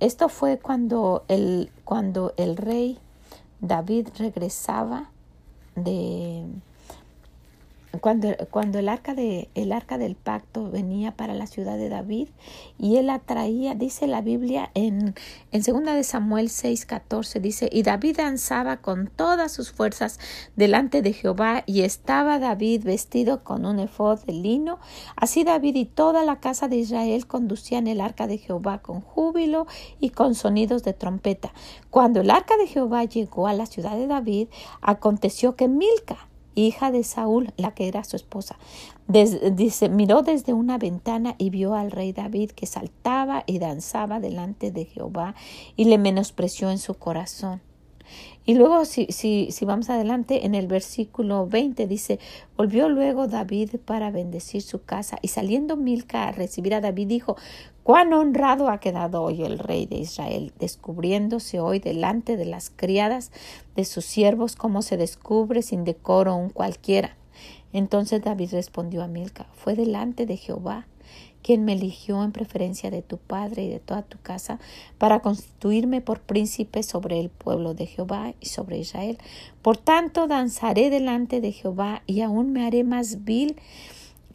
Esto 0.00 0.30
fue 0.30 0.58
cuando 0.58 1.26
el, 1.28 1.70
cuando 1.84 2.32
el 2.38 2.56
rey 2.56 2.98
David 3.60 4.08
regresaba 4.16 5.10
de, 5.76 6.46
cuando, 8.00 8.28
cuando 8.50 8.78
el, 8.78 8.88
arca 8.88 9.14
de, 9.14 9.48
el 9.54 9.72
arca 9.72 9.96
del 9.96 10.14
pacto 10.14 10.70
venía 10.70 11.12
para 11.16 11.34
la 11.34 11.46
ciudad 11.46 11.78
de 11.78 11.88
David 11.88 12.28
y 12.78 12.96
él 12.96 13.06
la 13.06 13.18
traía, 13.18 13.74
dice 13.74 14.06
la 14.06 14.20
Biblia 14.20 14.70
en, 14.74 15.14
en 15.52 15.62
2 15.62 15.84
de 15.94 16.04
Samuel 16.04 16.48
6:14, 16.48 17.40
dice, 17.40 17.68
y 17.72 17.82
David 17.82 18.18
danzaba 18.18 18.78
con 18.78 19.08
todas 19.08 19.52
sus 19.52 19.72
fuerzas 19.72 20.20
delante 20.54 21.00
de 21.00 21.14
Jehová 21.14 21.62
y 21.64 21.80
estaba 21.80 22.38
David 22.38 22.84
vestido 22.84 23.42
con 23.42 23.64
un 23.64 23.78
efod 23.78 24.20
de 24.24 24.34
lino. 24.34 24.78
Así 25.16 25.44
David 25.44 25.76
y 25.76 25.84
toda 25.86 26.24
la 26.24 26.40
casa 26.40 26.68
de 26.68 26.76
Israel 26.76 27.26
conducían 27.26 27.86
el 27.86 28.02
arca 28.02 28.26
de 28.26 28.38
Jehová 28.38 28.78
con 28.82 29.00
júbilo 29.00 29.66
y 29.98 30.10
con 30.10 30.34
sonidos 30.34 30.84
de 30.84 30.92
trompeta. 30.92 31.52
Cuando 31.90 32.20
el 32.20 32.30
arca 32.30 32.56
de 32.58 32.66
Jehová 32.66 33.04
llegó 33.04 33.46
a 33.48 33.54
la 33.54 33.66
ciudad 33.66 33.96
de 33.96 34.06
David, 34.06 34.48
aconteció 34.82 35.56
que 35.56 35.68
Milca, 35.68 36.28
hija 36.54 36.90
de 36.90 37.04
Saúl, 37.04 37.52
la 37.56 37.72
que 37.72 37.88
era 37.88 38.04
su 38.04 38.16
esposa. 38.16 38.56
dice, 39.06 39.88
miró 39.88 40.22
desde 40.22 40.52
una 40.52 40.78
ventana 40.78 41.34
y 41.38 41.50
vio 41.50 41.74
al 41.74 41.90
rey 41.90 42.12
David 42.12 42.50
que 42.50 42.66
saltaba 42.66 43.44
y 43.46 43.58
danzaba 43.58 44.20
delante 44.20 44.70
de 44.70 44.84
Jehová 44.84 45.34
y 45.76 45.84
le 45.84 45.98
menospreció 45.98 46.70
en 46.70 46.78
su 46.78 46.94
corazón. 46.94 47.60
Y 48.44 48.54
luego, 48.54 48.84
si, 48.86 49.06
si, 49.10 49.50
si 49.50 49.64
vamos 49.64 49.90
adelante, 49.90 50.46
en 50.46 50.54
el 50.54 50.66
versículo 50.66 51.46
20 51.46 51.86
dice, 51.86 52.18
volvió 52.56 52.88
luego 52.88 53.28
David 53.28 53.76
para 53.84 54.10
bendecir 54.10 54.62
su 54.62 54.82
casa 54.82 55.18
y 55.20 55.28
saliendo 55.28 55.76
Milca 55.76 56.28
a 56.28 56.32
recibir 56.32 56.74
a 56.74 56.80
David 56.80 57.08
dijo, 57.08 57.36
cuán 57.82 58.12
honrado 58.12 58.70
ha 58.70 58.80
quedado 58.80 59.22
hoy 59.22 59.42
el 59.42 59.58
rey 59.58 59.86
de 59.86 59.96
Israel, 59.96 60.52
descubriéndose 60.58 61.60
hoy 61.60 61.78
delante 61.78 62.36
de 62.36 62.46
las 62.46 62.70
criadas 62.70 63.32
de 63.76 63.84
sus 63.84 64.06
siervos 64.06 64.56
como 64.56 64.80
se 64.80 64.96
descubre 64.96 65.60
sin 65.62 65.84
decoro 65.84 66.34
un 66.34 66.48
cualquiera. 66.48 67.16
Entonces 67.72 68.22
David 68.22 68.50
respondió 68.52 69.02
a 69.02 69.08
Milca, 69.08 69.46
fue 69.54 69.74
delante 69.74 70.24
de 70.24 70.36
Jehová 70.38 70.86
quien 71.48 71.64
me 71.64 71.72
eligió 71.72 72.22
en 72.22 72.32
preferencia 72.32 72.90
de 72.90 73.00
tu 73.00 73.16
padre 73.16 73.62
y 73.62 73.70
de 73.70 73.80
toda 73.80 74.02
tu 74.02 74.18
casa, 74.20 74.58
para 74.98 75.20
constituirme 75.20 76.02
por 76.02 76.20
príncipe 76.20 76.82
sobre 76.82 77.18
el 77.20 77.30
pueblo 77.30 77.72
de 77.72 77.86
Jehová 77.86 78.34
y 78.38 78.48
sobre 78.48 78.76
Israel. 78.76 79.16
Por 79.62 79.78
tanto, 79.78 80.26
danzaré 80.26 80.90
delante 80.90 81.40
de 81.40 81.52
Jehová 81.52 82.02
y 82.06 82.20
aún 82.20 82.52
me 82.52 82.66
haré 82.66 82.84
más 82.84 83.24
vil 83.24 83.56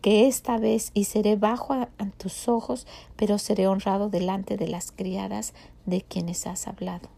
que 0.01 0.25
esta 0.27 0.57
vez 0.57 0.89
y 0.95 1.03
seré 1.03 1.35
bajo 1.35 1.73
a, 1.73 1.87
tus 2.17 2.47
ojos, 2.47 2.87
pero 3.15 3.37
seré 3.37 3.67
honrado 3.67 4.09
delante 4.09 4.57
de 4.57 4.67
las 4.67 4.91
criadas 4.91 5.53
de 5.85 6.01
quienes 6.01 6.47
has 6.47 6.67
hablado. 6.67 7.09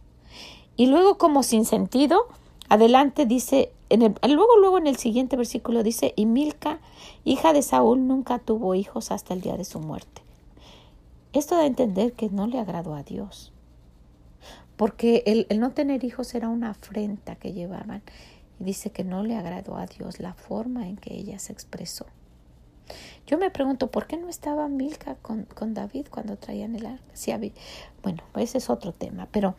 Y 0.76 0.88
luego, 0.88 1.18
como 1.18 1.42
sin 1.42 1.64
sentido, 1.64 2.28
adelante 2.70 3.26
dice, 3.26 3.72
en 3.90 4.02
el, 4.02 4.16
luego, 4.28 4.58
luego 4.60 4.78
en 4.78 4.88
el 4.88 4.98
siguiente 4.98 5.36
versículo 5.36 5.84
dice, 5.84 6.14
y 6.16 6.26
Milca, 6.26 6.80
hija 7.24 7.54
de 7.54 7.62
Saúl, 7.62 8.08
nunca 8.08 8.40
tuvo 8.40 8.76
hijos 8.76 9.12
hasta 9.12 9.34
el 9.34 9.42
día 9.42 9.58
de 9.58 9.66
su 9.66 9.80
muerte. 9.80 10.22
Esto 11.34 11.56
da 11.56 11.62
a 11.62 11.68
entender 11.68 12.14
que 12.14 12.30
no 12.30 12.48
le 12.48 12.60
agradó 12.60 12.96
a 12.96 13.04
Dios, 13.04 13.52
porque 14.78 15.24
el, 15.26 15.48
el 15.50 15.60
no 15.60 15.72
tener 15.72 16.04
hijos 16.04 16.34
era 16.34 16.50
una 16.50 16.72
afrenta 16.72 17.36
que 17.36 17.54
llevaban 17.54 18.04
Y 18.60 18.64
dice 18.64 18.90
que 18.90 19.04
no 19.04 19.24
le 19.24 19.36
agradó 19.36 19.76
a 19.76 19.86
Dios 19.86 20.20
la 20.20 20.34
forma 20.34 20.88
en 20.88 20.98
que 20.98 21.14
ella 21.14 21.40
se 21.40 21.54
expresó. 21.54 22.06
Yo 23.28 23.38
me 23.38 23.50
pregunto, 23.50 23.90
¿por 23.90 24.06
qué 24.06 24.18
no 24.18 24.30
estaba 24.30 24.68
Milka 24.68 25.16
con, 25.16 25.44
con 25.44 25.74
David 25.74 26.08
cuando 26.10 26.38
traían 26.38 26.76
el 26.76 26.86
arca? 26.86 27.04
había, 27.34 27.52
bueno, 28.04 28.24
ese 28.36 28.60
es 28.60 28.70
otro 28.70 28.92
tema, 28.92 29.28
pero 29.32 29.56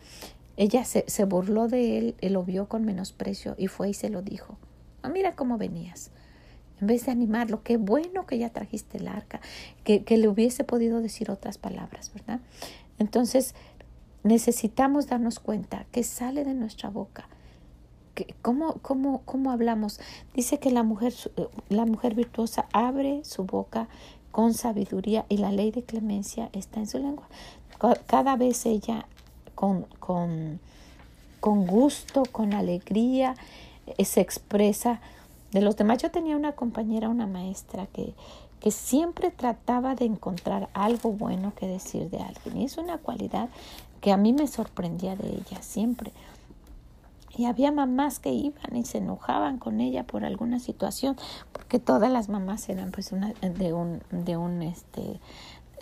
ella 0.57 0.83
se, 0.85 1.05
se, 1.07 1.23
burló 1.25 1.67
de 1.67 1.97
él, 1.97 2.15
él 2.19 2.33
lo 2.33 2.43
vio 2.43 2.67
con 2.67 2.83
menosprecio 2.83 3.55
y 3.57 3.67
fue 3.67 3.89
y 3.89 3.93
se 3.93 4.09
lo 4.09 4.21
dijo. 4.21 4.57
Ah, 5.03 5.09
mira 5.09 5.35
cómo 5.35 5.57
venías. 5.57 6.11
En 6.81 6.87
vez 6.87 7.05
de 7.05 7.11
animarlo, 7.11 7.63
qué 7.63 7.77
bueno 7.77 8.25
que 8.25 8.37
ya 8.37 8.49
trajiste 8.49 8.97
el 8.97 9.07
arca, 9.07 9.39
que, 9.83 10.03
que 10.03 10.17
le 10.17 10.27
hubiese 10.27 10.63
podido 10.63 11.01
decir 11.01 11.31
otras 11.31 11.57
palabras, 11.57 12.11
¿verdad? 12.13 12.39
Entonces, 12.99 13.55
necesitamos 14.23 15.07
darnos 15.07 15.39
cuenta 15.39 15.85
que 15.91 16.03
sale 16.03 16.43
de 16.43 16.53
nuestra 16.53 16.89
boca 16.89 17.27
¿Cómo, 18.41 18.75
cómo, 18.81 19.21
cómo 19.25 19.51
hablamos? 19.51 19.99
Dice 20.33 20.59
que 20.59 20.71
la 20.71 20.83
mujer, 20.83 21.13
la 21.69 21.85
mujer 21.85 22.15
virtuosa 22.15 22.67
abre 22.73 23.23
su 23.23 23.43
boca 23.43 23.87
con 24.31 24.53
sabiduría 24.53 25.25
y 25.29 25.37
la 25.37 25.51
ley 25.51 25.71
de 25.71 25.83
clemencia 25.83 26.49
está 26.53 26.79
en 26.79 26.87
su 26.87 26.97
lengua. 26.99 27.27
Cada 28.07 28.35
vez 28.35 28.65
ella 28.65 29.05
con, 29.57 29.87
con, 29.99 30.59
con 31.39 31.65
gusto, 31.65 32.21
con 32.31 32.53
alegría, 32.53 33.33
eh, 33.87 34.05
se 34.05 34.21
expresa 34.21 35.01
de 35.51 35.61
los 35.61 35.75
demás. 35.75 35.97
Yo 35.97 36.11
tenía 36.11 36.37
una 36.37 36.51
compañera, 36.51 37.09
una 37.09 37.25
maestra 37.25 37.87
que, 37.87 38.13
que 38.59 38.69
siempre 38.69 39.31
trataba 39.31 39.95
de 39.95 40.05
encontrar 40.05 40.69
algo 40.73 41.11
bueno 41.11 41.53
que 41.55 41.67
decir 41.67 42.07
de 42.11 42.19
alguien. 42.19 42.57
Y 42.57 42.65
es 42.65 42.77
una 42.77 42.99
cualidad 42.99 43.49
que 43.99 44.11
a 44.11 44.17
mí 44.17 44.31
me 44.31 44.45
sorprendía 44.45 45.15
de 45.15 45.27
ella 45.27 45.63
siempre. 45.63 46.11
Y 47.35 47.45
había 47.45 47.71
mamás 47.71 48.19
que 48.19 48.31
iban 48.31 48.75
y 48.75 48.85
se 48.85 48.99
enojaban 48.99 49.57
con 49.57 49.81
ella 49.81 50.03
por 50.03 50.23
alguna 50.23 50.59
situación, 50.59 51.17
porque 51.51 51.79
todas 51.79 52.11
las 52.11 52.29
mamás 52.29 52.69
eran 52.69 52.91
pues 52.91 53.11
una, 53.11 53.33
de 53.41 53.73
un, 53.73 54.03
de 54.11 54.37
un 54.37 54.61
este 54.61 55.19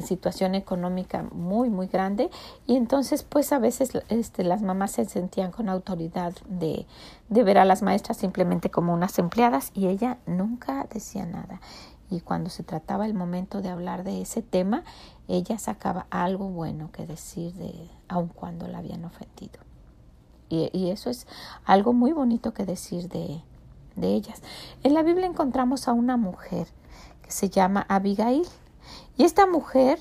situación 0.03 0.55
económica 0.55 1.23
muy 1.31 1.69
muy 1.69 1.87
grande 1.87 2.29
y 2.67 2.75
entonces 2.75 3.23
pues 3.23 3.51
a 3.53 3.59
veces 3.59 3.91
este, 4.09 4.43
las 4.43 4.61
mamás 4.61 4.91
se 4.91 5.05
sentían 5.05 5.51
con 5.51 5.69
autoridad 5.69 6.33
de, 6.47 6.85
de 7.29 7.43
ver 7.43 7.57
a 7.57 7.65
las 7.65 7.81
maestras 7.81 8.17
simplemente 8.17 8.69
como 8.69 8.93
unas 8.93 9.17
empleadas 9.19 9.71
y 9.73 9.87
ella 9.87 10.17
nunca 10.25 10.85
decía 10.93 11.25
nada 11.25 11.61
y 12.09 12.19
cuando 12.19 12.49
se 12.49 12.63
trataba 12.63 13.05
el 13.05 13.13
momento 13.13 13.61
de 13.61 13.69
hablar 13.69 14.03
de 14.03 14.21
ese 14.21 14.41
tema 14.41 14.83
ella 15.27 15.57
sacaba 15.57 16.07
algo 16.09 16.49
bueno 16.49 16.91
que 16.91 17.07
decir 17.07 17.53
de 17.53 17.73
aun 18.07 18.27
cuando 18.27 18.67
la 18.67 18.79
habían 18.79 19.05
ofendido 19.05 19.59
y, 20.49 20.89
eso 20.89 21.09
es 21.09 21.27
algo 21.65 21.93
muy 21.93 22.11
bonito 22.11 22.53
que 22.53 22.65
decir 22.65 23.09
de, 23.09 23.41
de 23.95 24.13
ellas. 24.13 24.41
En 24.83 24.93
la 24.93 25.03
Biblia 25.03 25.25
encontramos 25.25 25.87
a 25.87 25.93
una 25.93 26.17
mujer 26.17 26.67
que 27.21 27.31
se 27.31 27.49
llama 27.49 27.85
Abigail. 27.89 28.45
Y 29.17 29.23
esta 29.23 29.45
mujer 29.45 29.99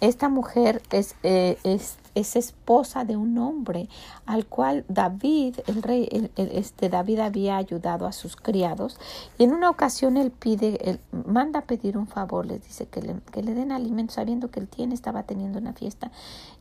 esta 0.00 0.28
mujer 0.28 0.80
es, 0.92 1.16
eh, 1.24 1.58
es, 1.64 1.96
es, 2.14 2.36
esposa 2.36 3.04
de 3.04 3.16
un 3.16 3.36
hombre 3.38 3.88
al 4.26 4.46
cual 4.46 4.84
David, 4.88 5.56
el 5.66 5.82
rey, 5.82 6.30
este 6.36 6.88
David 6.88 7.18
había 7.18 7.56
ayudado 7.56 8.06
a 8.06 8.12
sus 8.12 8.36
criados. 8.36 8.98
Y 9.38 9.44
en 9.44 9.52
una 9.52 9.70
ocasión 9.70 10.16
él 10.16 10.30
pide, 10.30 10.78
él 10.88 11.00
manda 11.26 11.62
pedir 11.62 11.98
un 11.98 12.06
favor, 12.06 12.46
les 12.46 12.62
dice 12.62 12.86
que 12.86 13.02
le, 13.02 13.16
que 13.32 13.42
le 13.42 13.54
den 13.54 13.72
alimento, 13.72 14.14
sabiendo 14.14 14.52
que 14.52 14.60
él 14.60 14.68
tiene, 14.68 14.94
estaba 14.94 15.24
teniendo 15.24 15.58
una 15.58 15.72
fiesta. 15.72 16.12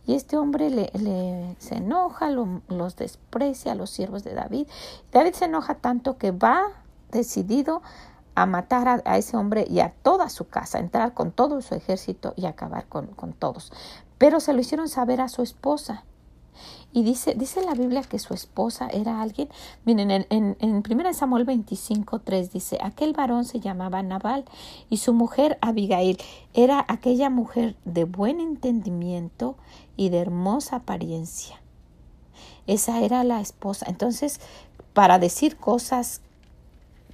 Y 0.07 0.15
este 0.15 0.37
hombre 0.37 0.71
le, 0.71 0.89
le 0.93 1.55
se 1.59 1.75
enoja, 1.75 2.31
los 2.31 2.95
desprecia 2.95 3.73
a 3.73 3.75
los 3.75 3.91
siervos 3.91 4.23
de 4.23 4.33
David. 4.33 4.67
David 5.11 5.33
se 5.33 5.45
enoja 5.45 5.75
tanto 5.75 6.17
que 6.17 6.31
va 6.31 6.63
decidido 7.11 7.83
a 8.37 8.45
matar 8.45 9.01
a, 9.03 9.17
ese 9.17 9.35
hombre 9.35 9.65
y 9.67 9.79
a 9.79 9.89
toda 10.03 10.29
su 10.29 10.47
casa, 10.47 10.77
entrar 10.77 11.15
con 11.15 11.31
todo 11.31 11.59
su 11.63 11.73
ejército 11.73 12.33
y 12.35 12.45
acabar 12.45 12.85
con, 12.85 13.07
todos. 13.33 13.73
Pero 14.19 14.39
se 14.39 14.53
lo 14.53 14.59
hicieron 14.59 14.89
saber 14.89 15.21
a 15.21 15.27
su 15.27 15.41
esposa. 15.41 16.03
Y 16.93 17.01
dice, 17.01 17.33
dice 17.33 17.65
la 17.65 17.73
Biblia 17.73 18.03
que 18.03 18.19
su 18.19 18.35
esposa 18.35 18.89
era 18.89 19.23
alguien. 19.23 19.49
Miren, 19.85 20.11
en, 20.11 20.27
en, 20.29 20.55
en 20.59 20.83
1 20.87 21.13
Samuel 21.15 21.45
25, 21.45 22.19
3 22.19 22.51
dice: 22.51 22.77
Aquel 22.79 23.13
varón 23.13 23.43
se 23.43 23.59
llamaba 23.59 24.03
Nabal 24.03 24.45
y 24.87 24.97
su 24.97 25.13
mujer 25.13 25.57
Abigail 25.61 26.19
era 26.53 26.85
aquella 26.87 27.31
mujer 27.31 27.75
de 27.85 28.03
buen 28.03 28.39
entendimiento 28.39 29.55
y 29.95 30.09
de 30.09 30.19
hermosa 30.19 30.77
apariencia. 30.77 31.59
Esa 32.67 33.01
era 33.01 33.23
la 33.23 33.41
esposa. 33.41 33.87
Entonces, 33.89 34.39
para 34.93 35.17
decir 35.17 35.57
cosas 35.57 36.21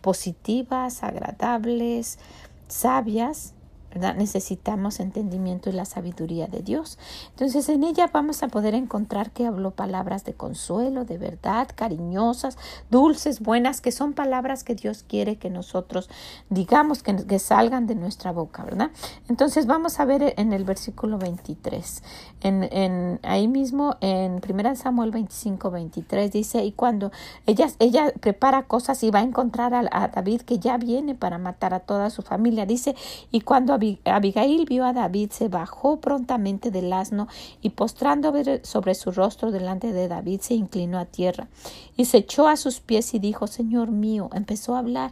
positivas, 0.04 1.02
agradables, 1.02 2.20
sabias, 2.68 3.56
necesitamos 3.96 5.00
entendimiento 5.00 5.70
y 5.70 5.74
la 5.74 5.86
sabiduría 5.86 6.48
de 6.48 6.62
Dios. 6.62 6.98
Entonces 7.32 7.70
en 7.70 7.84
ella 7.84 8.10
vamos 8.12 8.44
a 8.44 8.48
poder 8.48 8.76
encontrar 8.76 9.32
que 9.32 9.46
habló 9.46 9.72
palabras 9.72 10.24
de 10.26 10.34
consuelo, 10.34 11.06
de 11.06 11.18
verdad, 11.18 11.68
cariñosas, 11.74 12.58
dulces, 12.90 13.40
buenas, 13.40 13.82
que 13.82 13.92
son 13.92 14.14
palabras 14.14 14.64
que 14.64 14.76
Dios 14.76 15.04
quiere 15.08 15.38
que 15.38 15.50
nosotros 15.50 16.10
digamos 16.50 17.04
que, 17.04 17.16
que 17.16 17.40
salgan 17.40 17.88
de 17.88 17.96
nuestra 17.96 18.32
boca, 18.32 18.64
¿verdad? 18.64 18.92
Entonces 19.30 19.66
vamos 19.66 20.00
a 20.00 20.06
ver 20.06 20.34
en 20.38 20.54
el 20.54 20.64
versículo 20.64 21.18
23, 21.18 22.04
en, 22.42 22.64
en 22.72 23.20
ahí 23.24 23.48
mismo 23.48 23.96
en 24.02 24.42
1 24.48 24.76
Samuel 24.76 25.12
25, 25.12 25.72
23 25.72 26.32
dice, 26.32 26.64
y 26.64 26.72
cuando 26.72 27.12
ella, 27.46 27.68
ella 27.80 28.12
prepara 28.20 28.64
cosas 28.64 29.04
y 29.04 29.12
va 29.12 29.20
a 29.20 29.24
encontrar 29.24 29.74
a, 29.74 29.88
a 29.92 30.08
David 30.08 30.42
que 30.42 30.60
ya 30.60 30.78
viene 30.78 31.16
para 31.16 31.38
matar 31.38 31.74
a 31.74 31.80
toda 31.80 32.10
su 32.10 32.22
familia, 32.22 32.66
dice, 32.66 32.96
y 33.32 33.42
cuando 33.42 33.74
Abigail 34.06 34.66
vio 34.66 34.86
a 34.86 34.94
David, 34.94 35.32
se 35.32 35.48
bajó 35.48 36.00
prontamente 36.00 36.72
del 36.72 36.92
asno 36.94 37.28
y 37.62 37.72
postrando 37.72 38.34
sobre 38.64 38.96
su 38.96 39.12
rostro 39.12 39.52
delante 39.52 39.94
de 39.94 40.08
David, 40.08 40.42
se 40.42 40.54
inclinó 40.54 41.00
a 41.00 41.06
tierra 41.06 41.48
y 41.96 42.06
se 42.06 42.18
echó 42.18 42.48
a 42.48 42.58
sus 42.58 42.80
pies 42.80 43.14
y 43.14 43.20
dijo, 43.20 43.48
Señor 43.48 43.92
mío, 43.92 44.30
empezó 44.34 44.76
a 44.76 44.80
hablar. 44.80 45.12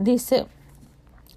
dice, 0.00 0.46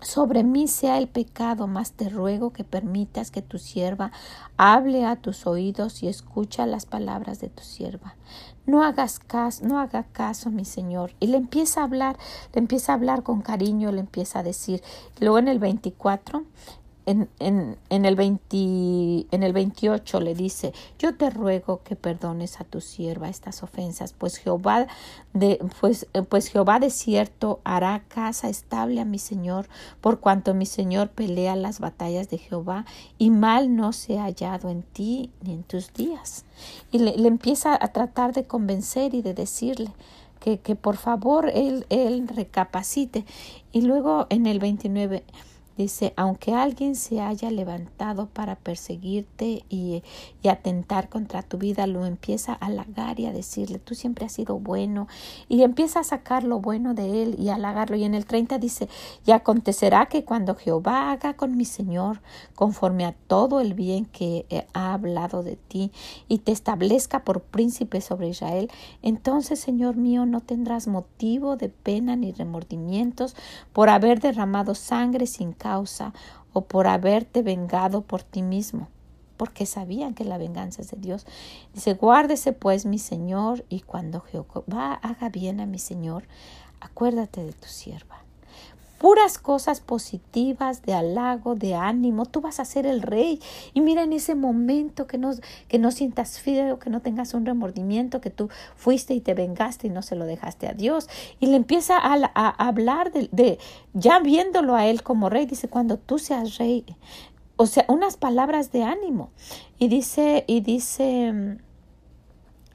sobre 0.01 0.43
mí 0.43 0.67
sea 0.67 0.97
el 0.97 1.07
pecado, 1.07 1.67
mas 1.67 1.91
te 1.91 2.09
ruego 2.09 2.51
que 2.51 2.63
permitas 2.63 3.31
que 3.31 3.41
tu 3.41 3.57
sierva 3.57 4.11
hable 4.57 5.05
a 5.05 5.15
tus 5.15 5.45
oídos 5.45 6.03
y 6.03 6.07
escucha 6.07 6.65
las 6.65 6.85
palabras 6.85 7.39
de 7.39 7.49
tu 7.49 7.63
sierva. 7.63 8.15
No 8.65 8.83
hagas 8.83 9.19
caso, 9.19 9.65
no 9.65 9.79
haga 9.79 10.03
caso, 10.03 10.49
mi 10.49 10.65
Señor. 10.65 11.13
Y 11.19 11.27
le 11.27 11.37
empieza 11.37 11.81
a 11.81 11.85
hablar, 11.85 12.17
le 12.53 12.59
empieza 12.59 12.91
a 12.91 12.95
hablar 12.95 13.23
con 13.23 13.41
cariño, 13.41 13.91
le 13.91 13.99
empieza 13.99 14.39
a 14.39 14.43
decir. 14.43 14.83
Luego 15.19 15.39
en 15.39 15.47
el 15.47 15.59
24, 15.59 16.43
en, 17.05 17.29
en, 17.39 17.77
en, 17.89 18.05
el 18.05 18.15
20, 18.15 19.27
en 19.31 19.43
el 19.43 19.53
28 19.53 20.19
le 20.19 20.35
dice, 20.35 20.73
yo 20.99 21.15
te 21.15 21.29
ruego 21.29 21.81
que 21.83 21.95
perdones 21.95 22.59
a 22.61 22.63
tu 22.63 22.81
sierva 22.81 23.29
estas 23.29 23.63
ofensas, 23.63 24.13
pues 24.13 24.37
Jehová 24.37 24.87
de, 25.33 25.59
pues, 25.79 26.07
pues 26.29 26.49
Jehová 26.49 26.79
de 26.79 26.89
cierto 26.89 27.59
hará 27.63 28.03
casa 28.07 28.49
estable 28.49 29.01
a 29.01 29.05
mi 29.05 29.19
Señor, 29.19 29.67
por 30.01 30.19
cuanto 30.19 30.53
mi 30.53 30.65
Señor 30.65 31.09
pelea 31.09 31.55
las 31.55 31.79
batallas 31.79 32.29
de 32.29 32.37
Jehová, 32.37 32.85
y 33.17 33.29
mal 33.31 33.75
no 33.75 33.93
se 33.93 34.19
ha 34.19 34.23
hallado 34.23 34.69
en 34.69 34.83
ti 34.83 35.31
ni 35.41 35.53
en 35.53 35.63
tus 35.63 35.93
días. 35.93 36.45
Y 36.91 36.99
le, 36.99 37.17
le 37.17 37.27
empieza 37.27 37.73
a 37.73 37.87
tratar 37.89 38.33
de 38.33 38.45
convencer 38.45 39.13
y 39.13 39.21
de 39.21 39.33
decirle, 39.33 39.91
que, 40.41 40.59
que 40.59 40.75
por 40.75 40.97
favor 40.97 41.49
él, 41.53 41.85
él 41.89 42.27
recapacite. 42.27 43.25
Y 43.71 43.83
luego 43.83 44.25
en 44.29 44.47
el 44.47 44.59
29 44.59 45.23
Dice, 45.81 46.13
aunque 46.15 46.53
alguien 46.53 46.93
se 46.93 47.21
haya 47.21 47.49
levantado 47.49 48.27
para 48.27 48.55
perseguirte 48.55 49.65
y, 49.67 50.03
atentar 50.47 51.09
contra 51.09 51.41
tu 51.41 51.57
vida, 51.57 51.87
lo 51.87 52.05
empieza 52.05 52.53
a 52.53 52.67
halagar 52.67 53.19
y 53.19 53.25
a 53.25 53.33
decirle, 53.33 53.79
tú 53.79 53.95
siempre 53.95 54.25
has 54.25 54.33
sido 54.33 54.59
bueno, 54.59 55.07
y 55.49 55.63
empieza 55.63 56.01
a 56.01 56.03
sacar 56.03 56.43
lo 56.43 56.59
bueno 56.59 56.93
de 56.93 57.23
él 57.23 57.35
y 57.39 57.49
a 57.49 57.55
halagarlo. 57.55 57.95
Y 57.95 58.03
en 58.03 58.13
el 58.13 58.25
30 58.25 58.59
dice, 58.59 58.89
y 59.25 59.31
acontecerá 59.31 60.05
que 60.05 60.23
cuando 60.23 60.53
Jehová 60.53 61.11
haga 61.11 61.33
con 61.33 61.57
mi 61.57 61.65
Señor, 61.65 62.21
conforme 62.53 63.05
a 63.05 63.13
todo 63.13 63.59
el 63.59 63.73
bien 63.73 64.05
que 64.05 64.67
ha 64.73 64.93
hablado 64.93 65.41
de 65.41 65.55
ti, 65.55 65.91
y 66.27 66.39
te 66.39 66.51
establezca 66.51 67.23
por 67.23 67.41
príncipe 67.41 68.01
sobre 68.01 68.27
Israel, 68.29 68.69
entonces, 69.01 69.59
Señor 69.59 69.95
mío, 69.95 70.27
no 70.27 70.41
tendrás 70.41 70.87
motivo 70.87 71.55
de 71.55 71.69
pena 71.69 72.15
ni 72.15 72.33
remordimientos 72.33 73.35
por 73.73 73.89
haber 73.89 74.19
derramado 74.19 74.75
sangre 74.75 75.25
sin 75.25 75.53
causa 75.53 75.70
o 76.53 76.61
por 76.61 76.87
haberte 76.87 77.41
vengado 77.41 78.01
por 78.01 78.23
ti 78.23 78.41
mismo, 78.41 78.89
porque 79.37 79.65
sabían 79.65 80.13
que 80.13 80.25
la 80.25 80.37
venganza 80.37 80.81
es 80.81 80.91
de 80.91 80.97
Dios. 80.97 81.25
Dice, 81.73 81.93
guárdese 81.93 82.53
pues 82.53 82.85
mi 82.85 82.99
Señor, 82.99 83.65
y 83.69 83.81
cuando 83.81 84.21
Jehová 84.21 84.93
haga 84.93 85.29
bien 85.29 85.59
a 85.59 85.65
mi 85.65 85.79
Señor, 85.79 86.23
acuérdate 86.79 87.43
de 87.43 87.53
tu 87.53 87.67
sierva. 87.67 88.20
Puras 89.01 89.39
cosas 89.39 89.79
positivas, 89.79 90.83
de 90.83 90.93
halago, 90.93 91.55
de 91.55 91.73
ánimo. 91.73 92.27
Tú 92.27 92.39
vas 92.39 92.59
a 92.59 92.65
ser 92.65 92.85
el 92.85 93.01
rey. 93.01 93.39
Y 93.73 93.81
mira 93.81 94.03
en 94.03 94.13
ese 94.13 94.35
momento 94.35 95.07
que 95.07 95.17
no, 95.17 95.31
que 95.67 95.79
no 95.79 95.89
sientas 95.89 96.39
frío, 96.39 96.77
que 96.77 96.91
no 96.91 97.01
tengas 97.01 97.33
un 97.33 97.43
remordimiento, 97.43 98.21
que 98.21 98.29
tú 98.29 98.49
fuiste 98.75 99.15
y 99.15 99.19
te 99.19 99.33
vengaste 99.33 99.87
y 99.87 99.89
no 99.89 100.03
se 100.03 100.15
lo 100.15 100.25
dejaste 100.25 100.67
a 100.67 100.73
Dios. 100.73 101.09
Y 101.39 101.47
le 101.47 101.55
empieza 101.55 101.97
a, 101.97 102.49
hablar 102.49 103.11
de, 103.11 103.27
de, 103.31 103.57
ya 103.95 104.19
viéndolo 104.19 104.75
a 104.75 104.85
él 104.85 105.01
como 105.01 105.31
rey, 105.31 105.47
dice, 105.47 105.67
cuando 105.67 105.97
tú 105.97 106.19
seas 106.19 106.59
rey, 106.59 106.85
o 107.55 107.65
sea, 107.65 107.85
unas 107.87 108.17
palabras 108.17 108.71
de 108.71 108.83
ánimo. 108.83 109.31
Y 109.79 109.87
dice, 109.87 110.43
y 110.45 110.61
dice, 110.61 111.33
mm, 111.33 111.57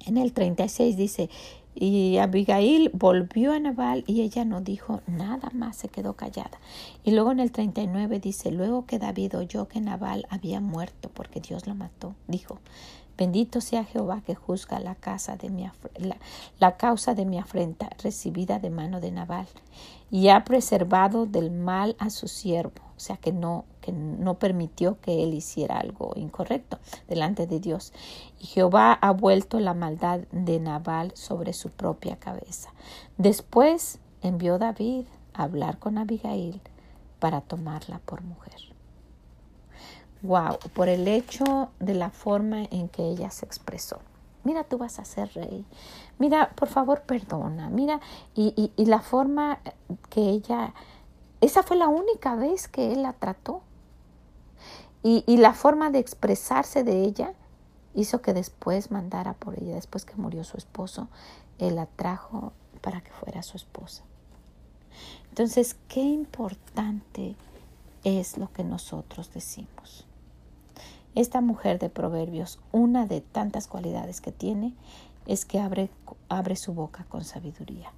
en 0.08 0.16
el 0.16 0.32
36 0.32 0.96
dice, 0.96 1.30
y 1.78 2.16
Abigail 2.16 2.90
volvió 2.94 3.52
a 3.52 3.60
Nabal 3.60 4.02
y 4.06 4.22
ella 4.22 4.46
no 4.46 4.62
dijo 4.62 5.02
nada 5.06 5.50
más, 5.52 5.76
se 5.76 5.88
quedó 5.88 6.14
callada. 6.14 6.58
Y 7.04 7.10
luego 7.10 7.32
en 7.32 7.40
el 7.40 7.52
39 7.52 8.18
dice, 8.18 8.50
luego 8.50 8.86
que 8.86 8.98
David 8.98 9.36
oyó 9.36 9.68
que 9.68 9.82
Nabal 9.82 10.26
había 10.30 10.60
muerto 10.60 11.10
porque 11.12 11.40
Dios 11.40 11.66
lo 11.66 11.74
mató, 11.74 12.14
dijo, 12.28 12.58
bendito 13.18 13.60
sea 13.60 13.84
Jehová 13.84 14.22
que 14.24 14.34
juzga 14.34 14.80
la, 14.80 14.94
casa 14.94 15.36
de 15.36 15.50
mi 15.50 15.68
la, 15.98 16.16
la 16.58 16.76
causa 16.78 17.14
de 17.14 17.26
mi 17.26 17.38
afrenta 17.38 17.90
recibida 18.02 18.58
de 18.58 18.70
mano 18.70 19.00
de 19.00 19.10
Nabal 19.10 19.46
y 20.10 20.28
ha 20.28 20.44
preservado 20.44 21.26
del 21.26 21.50
mal 21.50 21.96
a 21.98 22.10
su 22.10 22.28
siervo 22.28 22.86
o 22.96 23.00
sea 23.00 23.18
que 23.18 23.30
no, 23.30 23.66
que 23.82 23.92
no 23.92 24.38
permitió 24.38 24.98
que 25.00 25.22
él 25.22 25.34
hiciera 25.34 25.78
algo 25.78 26.12
incorrecto 26.16 26.78
delante 27.08 27.46
de 27.46 27.60
Dios. 27.60 27.92
Y 28.40 28.46
Jehová 28.46 28.94
ha 28.94 29.10
vuelto 29.10 29.60
la 29.60 29.74
maldad 29.74 30.20
de 30.32 30.58
Nabal 30.60 31.12
sobre 31.14 31.52
su 31.52 31.70
propia 31.70 32.16
cabeza. 32.16 32.72
Después 33.18 33.98
envió 34.22 34.58
David 34.58 35.04
a 35.34 35.42
hablar 35.42 35.78
con 35.78 35.98
Abigail 35.98 36.62
para 37.18 37.42
tomarla 37.42 37.98
por 37.98 38.22
mujer. 38.22 38.60
Wow, 40.22 40.58
por 40.74 40.88
el 40.88 41.06
hecho 41.06 41.68
de 41.78 41.94
la 41.94 42.08
forma 42.08 42.64
en 42.64 42.88
que 42.88 43.02
ella 43.02 43.30
se 43.30 43.44
expresó. 43.44 43.98
Mira, 44.46 44.64
tú 44.64 44.78
vas 44.78 44.98
a 44.98 45.04
ser 45.04 45.32
rey. 45.34 45.64
Mira, 46.18 46.52
por 46.54 46.68
favor, 46.68 47.02
perdona. 47.02 47.68
Mira, 47.68 48.00
y, 48.34 48.72
y 48.76 48.86
la 48.86 49.00
forma 49.00 49.58
que 50.08 50.20
ella 50.20 50.72
esa 51.40 51.62
fue 51.62 51.76
la 51.76 51.88
única 51.88 52.34
vez 52.34 52.68
que 52.68 52.92
él 52.92 53.02
la 53.02 53.12
trató. 53.12 53.62
Y, 55.02 55.22
y, 55.26 55.36
la 55.36 55.52
forma 55.52 55.90
de 55.90 55.98
expresarse 55.98 56.82
de 56.82 57.04
ella 57.04 57.34
hizo 57.94 58.22
que 58.22 58.32
después 58.32 58.90
mandara 58.90 59.34
por 59.34 59.54
ella, 59.62 59.76
después 59.76 60.04
que 60.04 60.16
murió 60.16 60.42
su 60.42 60.56
esposo, 60.56 61.08
él 61.58 61.76
la 61.76 61.86
trajo 61.86 62.52
para 62.80 63.00
que 63.02 63.12
fuera 63.12 63.42
su 63.42 63.56
esposa. 63.56 64.02
Entonces, 65.28 65.76
qué 65.88 66.00
importante 66.00 67.36
es 68.02 68.38
lo 68.38 68.52
que 68.52 68.64
nosotros 68.64 69.32
decimos. 69.32 70.05
Esta 71.16 71.40
mujer 71.40 71.78
de 71.78 71.88
Proverbios, 71.88 72.60
una 72.72 73.06
de 73.06 73.22
tantas 73.22 73.68
cualidades 73.68 74.20
que 74.20 74.32
tiene, 74.32 74.74
es 75.26 75.46
que 75.46 75.58
abre, 75.58 75.88
abre 76.28 76.56
su 76.56 76.74
boca 76.74 77.06
con 77.08 77.24
sabiduría. 77.24 77.90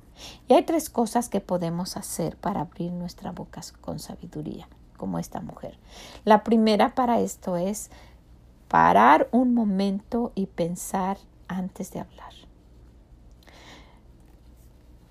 Y 0.46 0.54
hay 0.54 0.62
tres 0.62 0.88
cosas 0.88 1.28
que 1.28 1.40
podemos 1.40 1.96
hacer 1.96 2.36
para 2.36 2.60
abrir 2.60 2.92
nuestra 2.92 3.32
boca 3.32 3.60
con 3.80 3.98
sabiduría, 3.98 4.68
como 4.96 5.18
esta 5.18 5.40
mujer. 5.40 5.76
La 6.24 6.44
primera 6.44 6.94
para 6.94 7.18
esto 7.18 7.56
es 7.56 7.90
parar 8.68 9.28
un 9.32 9.52
momento 9.52 10.30
y 10.36 10.46
pensar 10.46 11.18
antes 11.48 11.90
de 11.90 11.98
hablar. 11.98 12.32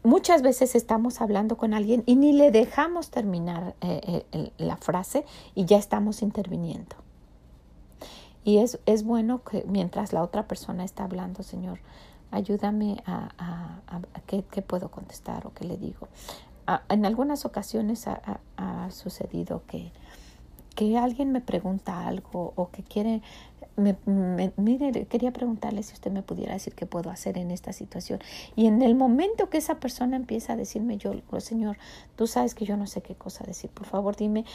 Muchas 0.03 0.43
veces 0.43 0.75
estamos 0.75 1.19
hablando 1.19 1.57
con 1.57 1.73
alguien 1.73 2.03
y 2.05 2.15
ni 2.15 2.31
le 2.31 2.51
dejamos 2.51 3.09
terminar 3.09 3.75
eh, 3.81 4.25
eh, 4.31 4.51
la 4.57 4.77
frase 4.77 5.25
y 5.55 5.65
ya 5.65 5.77
estamos 5.77 6.21
interviniendo. 6.21 6.95
Y 8.47 8.60
es, 8.60 8.79
es 8.86 9.03
bueno 9.03 9.43
que 9.43 9.65
mientras 9.67 10.13
la 10.13 10.23
otra 10.23 10.47
persona 10.47 10.86
está 10.86 11.03
hablando, 11.03 11.43
Señor, 11.43 11.79
ayúdame 12.31 13.03
a, 13.05 13.27
a, 13.38 14.01
qué, 14.25 14.41
puedo 14.62 14.89
contestar 14.89 15.45
o 15.45 15.53
qué 15.53 15.65
le 15.65 15.75
digo. 15.75 16.07
en 16.88 17.05
algunas 17.05 17.43
ocasiones 17.43 18.07
ha, 18.07 18.89
sucedido 18.89 19.63
que, 19.67 19.91
que 20.75 20.97
alguien 20.97 21.33
me 21.33 21.41
pregunta 21.41 22.07
algo 22.07 22.53
o 22.55 22.69
que 22.69 22.83
quiere, 22.83 23.21
mire, 24.55 25.07
quería 25.07 25.33
preguntarle 25.33 25.83
si 25.83 25.93
usted 25.93 26.12
me 26.13 26.23
pudiera 26.23 26.53
decir 26.53 26.73
qué 26.73 26.86
puedo 26.86 27.10
hacer 27.10 27.38
en 27.38 27.51
esta 27.51 27.73
situación. 27.73 28.21
Y 28.55 28.67
en 28.67 28.81
el 28.81 28.95
momento 28.95 29.49
que 29.49 29.57
esa 29.57 29.75
persona 29.81 30.15
empieza 30.15 30.53
a 30.53 30.55
decirme, 30.55 30.97
yo, 30.97 31.12
Señor, 31.39 31.77
tú 32.15 32.27
sabes 32.27 32.55
que 32.55 32.63
yo 32.63 32.77
no 32.77 32.88
sé 32.88 33.01
qué 33.01 33.13
cosa 33.13 33.43
decir, 33.43 33.69
por 33.71 33.88
favor 33.88 34.15
dime. 34.15 34.45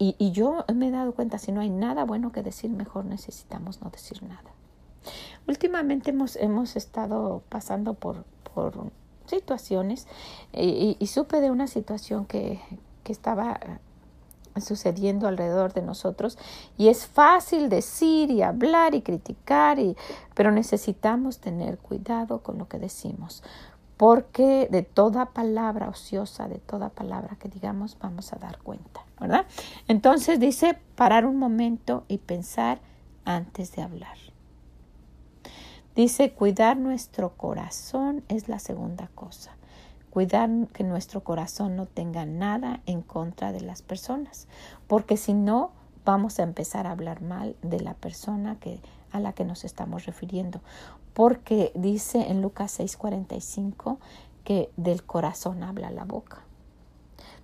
Y, 0.00 0.16
y 0.18 0.32
yo 0.32 0.64
me 0.74 0.88
he 0.88 0.90
dado 0.90 1.12
cuenta, 1.12 1.38
si 1.38 1.52
no 1.52 1.60
hay 1.60 1.70
nada 1.70 2.04
bueno 2.04 2.32
que 2.32 2.42
decir, 2.42 2.70
mejor 2.70 3.04
necesitamos 3.04 3.80
no 3.82 3.90
decir 3.90 4.22
nada. 4.24 4.50
Últimamente 5.46 6.10
hemos, 6.10 6.36
hemos 6.36 6.74
estado 6.74 7.42
pasando 7.48 7.94
por, 7.94 8.24
por 8.54 8.90
situaciones 9.26 10.06
y, 10.52 10.96
supe 11.06 11.40
de 11.40 11.50
una 11.50 11.66
situación 11.66 12.26
que, 12.26 12.60
que 13.04 13.12
estaba 13.12 13.58
sucediendo 14.60 15.28
alrededor 15.28 15.72
de 15.72 15.82
nosotros 15.82 16.36
y 16.76 16.88
es 16.88 17.06
fácil 17.06 17.68
decir 17.68 18.30
y 18.30 18.42
hablar 18.42 18.94
y 18.94 19.02
criticar 19.02 19.78
y 19.78 19.96
pero 20.34 20.50
necesitamos 20.50 21.38
tener 21.38 21.78
cuidado 21.78 22.40
con 22.42 22.58
lo 22.58 22.68
que 22.68 22.78
decimos 22.78 23.44
porque 23.96 24.66
de 24.70 24.82
toda 24.82 25.26
palabra 25.26 25.88
ociosa 25.88 26.48
de 26.48 26.58
toda 26.58 26.88
palabra 26.88 27.36
que 27.36 27.48
digamos 27.48 27.96
vamos 28.00 28.32
a 28.32 28.36
dar 28.36 28.58
cuenta 28.58 29.02
verdad 29.20 29.46
entonces 29.88 30.40
dice 30.40 30.78
parar 30.96 31.26
un 31.26 31.36
momento 31.36 32.04
y 32.08 32.18
pensar 32.18 32.80
antes 33.24 33.72
de 33.72 33.82
hablar 33.82 34.16
Dice, 36.00 36.32
cuidar 36.32 36.76
nuestro 36.76 37.36
corazón 37.36 38.22
es 38.28 38.48
la 38.48 38.60
segunda 38.60 39.08
cosa. 39.14 39.50
Cuidar 40.08 40.48
que 40.72 40.84
nuestro 40.84 41.22
corazón 41.22 41.76
no 41.76 41.86
tenga 41.86 42.24
nada 42.24 42.80
en 42.86 43.02
contra 43.02 43.52
de 43.52 43.60
las 43.60 43.82
personas, 43.82 44.46
porque 44.86 45.16
si 45.16 45.34
no, 45.34 45.72
vamos 46.04 46.38
a 46.38 46.44
empezar 46.44 46.86
a 46.86 46.92
hablar 46.92 47.22
mal 47.22 47.56
de 47.62 47.80
la 47.80 47.94
persona 47.94 48.56
que, 48.60 48.80
a 49.12 49.20
la 49.20 49.32
que 49.32 49.44
nos 49.44 49.64
estamos 49.64 50.06
refiriendo. 50.06 50.60
Porque 51.12 51.72
dice 51.74 52.30
en 52.30 52.40
Lucas 52.40 52.78
6:45 52.78 53.98
que 54.44 54.70
del 54.76 55.02
corazón 55.02 55.62
habla 55.62 55.90
la 55.90 56.04
boca. 56.04 56.44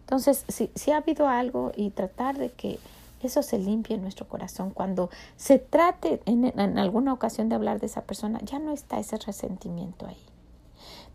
Entonces, 0.07 0.45
si, 0.49 0.91
ha 0.93 0.99
habido 0.99 1.27
algo 1.27 1.73
y 1.75 1.91
tratar 1.91 2.39
de 2.39 2.51
que 2.51 2.79
eso 3.23 3.43
se 3.43 3.59
limpia 3.59 3.97
en 3.97 4.03
nuestro 4.03 4.29
corazón. 4.29 4.71
Cuando 4.71 5.11
se 5.37 5.59
trate 5.59 6.23
en, 6.27 6.79
alguna 6.79 7.13
ocasión 7.13 7.49
de 7.49 7.57
hablar 7.57 7.81
de 7.81 7.87
esa 7.87 8.03
persona, 8.03 8.39
ya 8.45 8.61
no 8.61 8.71
está 8.71 9.01
ese 9.01 9.17
resentimiento 9.17 10.07
ahí. 10.07 10.23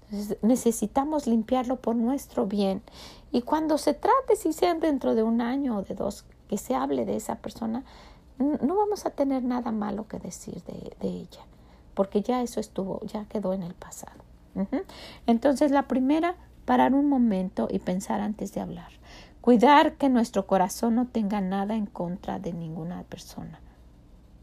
Entonces, 0.09 0.37
necesitamos 0.41 1.25
limpiarlo 1.25 1.77
por 1.77 1.95
nuestro 1.95 2.47
bien. 2.47 2.81
Y 3.31 3.43
cuando 3.43 3.77
se 3.77 3.93
trate, 3.93 4.35
si 4.35 4.51
sea 4.51 4.73
dentro 4.73 5.15
de 5.15 5.23
un 5.23 5.39
año 5.39 5.77
o 5.77 5.83
de 5.83 5.95
dos, 5.95 6.25
que 6.49 6.57
se 6.57 6.75
hable 6.75 7.05
de 7.05 7.15
esa 7.15 7.35
persona, 7.35 7.85
no 8.39 8.75
vamos 8.75 9.05
a 9.05 9.11
tener 9.11 9.41
nada 9.43 9.71
malo 9.71 10.05
que 10.09 10.19
decir 10.19 10.61
de, 10.63 10.97
de 10.99 11.07
ella, 11.07 11.45
porque 11.93 12.21
ya 12.21 12.41
eso 12.41 12.59
estuvo, 12.59 12.99
ya 13.05 13.23
quedó 13.25 13.53
en 13.53 13.63
el 13.63 13.73
pasado. 13.73 14.19
Entonces, 15.27 15.71
la 15.71 15.87
primera, 15.87 16.35
parar 16.65 16.93
un 16.93 17.09
momento 17.09 17.67
y 17.69 17.79
pensar 17.79 18.21
antes 18.21 18.53
de 18.53 18.61
hablar. 18.61 18.91
Cuidar 19.41 19.93
que 19.93 20.09
nuestro 20.09 20.45
corazón 20.45 20.95
no 20.95 21.07
tenga 21.07 21.41
nada 21.41 21.75
en 21.75 21.87
contra 21.87 22.39
de 22.39 22.53
ninguna 22.53 23.03
persona, 23.03 23.59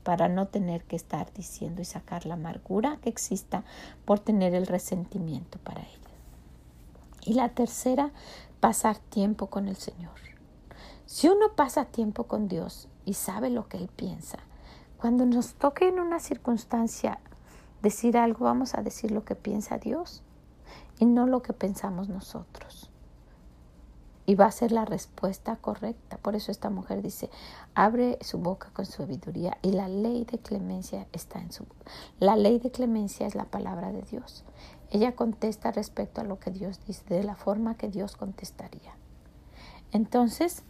para 0.02 0.28
no 0.28 0.48
tener 0.48 0.82
que 0.84 0.96
estar 0.96 1.32
diciendo 1.32 1.80
y 1.82 1.84
sacar 1.84 2.26
la 2.26 2.34
amargura 2.34 2.98
que 3.00 3.08
exista 3.08 3.62
por 4.04 4.18
tener 4.18 4.54
el 4.54 4.66
resentimiento 4.66 5.58
para 5.60 5.82
ella. 5.82 5.92
Y 7.24 7.34
la 7.34 7.50
tercera, 7.50 8.10
pasar 8.58 8.98
tiempo 8.98 9.46
con 9.46 9.68
el 9.68 9.76
Señor. 9.76 10.18
Si 11.06 11.28
uno 11.28 11.52
pasa 11.54 11.84
tiempo 11.84 12.24
con 12.24 12.48
Dios 12.48 12.88
y 13.04 13.14
sabe 13.14 13.50
lo 13.50 13.68
que 13.68 13.76
Él 13.76 13.88
piensa, 13.94 14.38
cuando 14.98 15.26
nos 15.26 15.54
toque 15.54 15.86
en 15.86 16.00
una 16.00 16.18
circunstancia 16.18 17.20
decir 17.82 18.18
algo, 18.18 18.46
vamos 18.46 18.74
a 18.74 18.82
decir 18.82 19.12
lo 19.12 19.24
que 19.24 19.36
piensa 19.36 19.78
Dios 19.78 20.22
y 20.98 21.06
no 21.06 21.26
lo 21.26 21.42
que 21.42 21.52
pensamos 21.52 22.08
nosotros 22.08 22.90
y 24.28 24.34
va 24.34 24.44
a 24.44 24.52
ser 24.52 24.72
la 24.72 24.84
respuesta 24.84 25.56
correcta. 25.56 26.18
Por 26.18 26.36
eso 26.36 26.52
esta 26.52 26.68
mujer 26.68 27.00
dice, 27.00 27.30
abre 27.74 28.18
su 28.20 28.36
boca 28.36 28.68
con 28.74 28.84
sabiduría 28.84 29.56
y 29.62 29.72
la 29.72 29.88
ley 29.88 30.26
de 30.30 30.38
clemencia 30.38 31.06
está 31.14 31.40
en 31.40 31.50
su 31.50 31.64
La 32.20 32.36
ley 32.36 32.58
de 32.58 32.70
clemencia 32.70 33.26
es 33.26 33.34
la 33.34 33.46
palabra 33.46 33.90
de 33.90 34.02
Dios. 34.02 34.44
Ella 34.90 35.16
contesta 35.16 35.70
respecto 35.72 36.20
a 36.20 36.24
lo 36.24 36.38
que 36.38 36.50
Dios 36.50 36.78
dice, 36.86 37.02
de 37.08 37.24
la 37.24 37.36
forma 37.36 37.78
que 37.78 37.88
Dios 37.88 38.16
contestaría. 38.16 38.92
Entonces, 39.92 40.62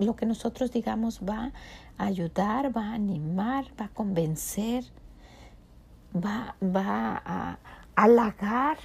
lo 0.00 0.16
que 0.16 0.26
nosotros 0.26 0.72
digamos 0.72 1.20
va 1.20 1.52
a 1.96 2.06
ayudar, 2.06 2.76
va 2.76 2.86
a 2.86 2.94
animar, 2.94 3.66
va 3.80 3.84
a 3.84 3.90
convencer, 3.90 4.84
va, 6.12 6.56
va 6.60 7.22
a 7.24 7.79
halagar 8.02 8.78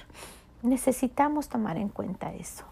Necesitamos 0.62 1.48
tomar 1.48 1.76
en 1.76 1.88
cuenta 1.88 2.32
eso. 2.32 2.64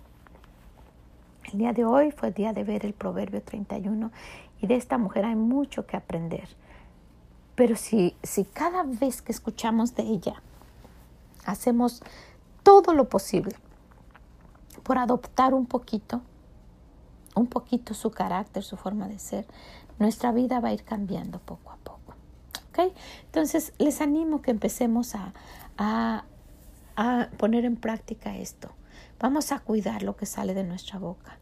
El 1.52 1.58
día 1.58 1.72
de 1.72 1.84
hoy 1.84 2.10
fue 2.10 2.32
día 2.32 2.52
de 2.52 2.64
ver 2.64 2.84
el 2.84 2.92
Proverbio 2.92 3.40
31 3.42 4.10
y 4.60 4.66
de 4.66 4.74
esta 4.74 4.98
mujer 4.98 5.26
hay 5.26 5.36
mucho 5.36 5.86
que 5.86 5.96
aprender. 5.96 6.48
Pero 7.54 7.76
si, 7.76 8.16
si 8.22 8.44
cada 8.44 8.82
vez 8.82 9.22
que 9.22 9.30
escuchamos 9.30 9.94
de 9.94 10.02
ella 10.02 10.42
hacemos 11.44 12.02
todo 12.64 12.94
lo 12.94 13.08
posible 13.08 13.54
por 14.82 14.98
adoptar 14.98 15.54
un 15.54 15.66
poquito, 15.66 16.22
un 17.36 17.46
poquito 17.46 17.94
su 17.94 18.10
carácter, 18.10 18.64
su 18.64 18.76
forma 18.76 19.06
de 19.06 19.18
ser, 19.20 19.46
nuestra 20.00 20.32
vida 20.32 20.58
va 20.58 20.70
a 20.70 20.72
ir 20.72 20.82
cambiando 20.82 21.38
poco 21.38 21.70
a 21.70 21.76
poco. 21.76 21.94
Entonces, 23.26 23.72
les 23.78 24.00
animo 24.00 24.42
que 24.42 24.50
empecemos 24.50 25.14
a, 25.14 26.24
a 26.96 27.28
poner 27.36 27.64
en 27.64 27.76
práctica 27.76 28.36
esto. 28.36 28.70
Vamos 29.18 29.52
a 29.52 29.60
cuidar 29.60 30.02
lo 30.02 30.16
que 30.16 30.26
sale 30.26 30.54
de 30.54 30.64
nuestra 30.64 30.98
boca. 30.98 31.38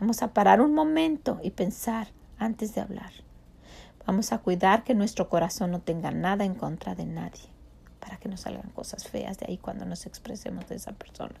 Vamos 0.00 0.22
a 0.22 0.32
parar 0.32 0.60
un 0.60 0.74
momento 0.74 1.40
y 1.42 1.50
pensar 1.50 2.08
antes 2.38 2.74
de 2.74 2.80
hablar. 2.80 3.12
Vamos 4.06 4.32
a 4.32 4.38
cuidar 4.38 4.82
que 4.82 4.94
nuestro 4.94 5.28
corazón 5.28 5.70
no 5.70 5.80
tenga 5.80 6.10
nada 6.10 6.44
en 6.44 6.54
contra 6.54 6.94
de 6.94 7.06
nadie 7.06 7.48
para 8.00 8.16
que 8.16 8.28
no 8.28 8.36
salgan 8.36 8.70
cosas 8.70 9.06
feas 9.06 9.38
de 9.38 9.46
ahí 9.48 9.58
cuando 9.58 9.84
nos 9.84 10.06
expresemos 10.06 10.68
de 10.68 10.76
esa 10.76 10.92
persona. 10.92 11.36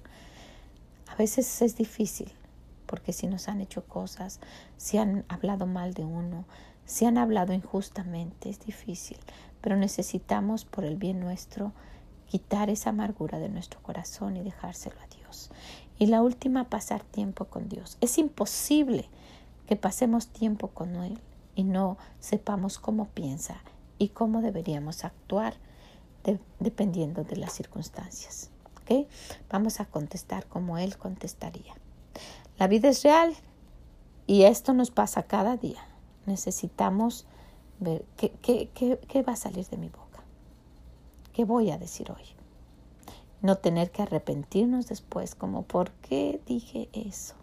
A 1.08 1.16
veces 1.16 1.62
es 1.62 1.76
difícil 1.76 2.32
porque 2.86 3.12
si 3.12 3.26
nos 3.26 3.48
han 3.48 3.60
hecho 3.60 3.84
cosas, 3.84 4.40
si 4.76 4.98
han 4.98 5.24
hablado 5.28 5.66
mal 5.66 5.94
de 5.94 6.04
uno, 6.04 6.44
si 6.84 7.06
han 7.06 7.18
hablado 7.18 7.52
injustamente, 7.52 8.50
es 8.50 8.60
difícil, 8.60 9.16
pero 9.60 9.76
necesitamos 9.76 10.64
por 10.64 10.84
el 10.84 10.96
bien 10.96 11.20
nuestro 11.20 11.72
quitar 12.30 12.70
esa 12.70 12.90
amargura 12.90 13.40
de 13.40 13.48
nuestro 13.48 13.82
corazón 13.82 14.36
y 14.36 14.42
dejárselo 14.42 14.96
a 15.00 15.16
Dios. 15.16 15.50
Y 15.98 16.06
la 16.06 16.22
última, 16.22 16.70
pasar 16.70 17.02
tiempo 17.02 17.46
con 17.46 17.68
Dios. 17.68 17.98
Es 18.00 18.18
imposible 18.18 19.08
que 19.66 19.76
pasemos 19.76 20.28
tiempo 20.28 20.68
con 20.68 20.94
Él 20.96 21.18
y 21.56 21.64
no 21.64 21.98
sepamos 22.20 22.78
cómo 22.78 23.06
piensa 23.08 23.56
y 23.98 24.08
cómo 24.08 24.42
deberíamos 24.42 25.04
actuar 25.04 25.54
dependiendo 26.60 27.24
de 27.24 27.36
las 27.36 27.52
circunstancias. 27.52 28.50
Vamos 29.50 29.78
a 29.78 29.84
contestar 29.84 30.46
como 30.46 30.78
Él 30.78 30.96
contestaría. 30.96 31.74
La 32.58 32.66
vida 32.66 32.88
es 32.88 33.02
real 33.04 33.34
y 34.26 34.42
esto 34.42 34.72
nos 34.74 34.90
pasa 34.90 35.22
cada 35.24 35.56
día. 35.56 35.84
Necesitamos 36.26 37.26
ver 37.78 38.04
qué, 38.16 38.32
qué, 38.42 38.68
qué 38.74 39.22
va 39.22 39.34
a 39.34 39.36
salir 39.36 39.66
de 39.68 39.76
mi 39.76 39.88
boca. 39.88 40.09
¿Qué 41.32 41.44
voy 41.44 41.70
a 41.70 41.78
decir 41.78 42.10
hoy? 42.10 42.24
No 43.42 43.56
tener 43.56 43.90
que 43.90 44.02
arrepentirnos 44.02 44.88
después 44.88 45.34
como 45.34 45.62
¿por 45.62 45.90
qué 45.92 46.40
dije 46.46 46.88
eso? 46.92 47.34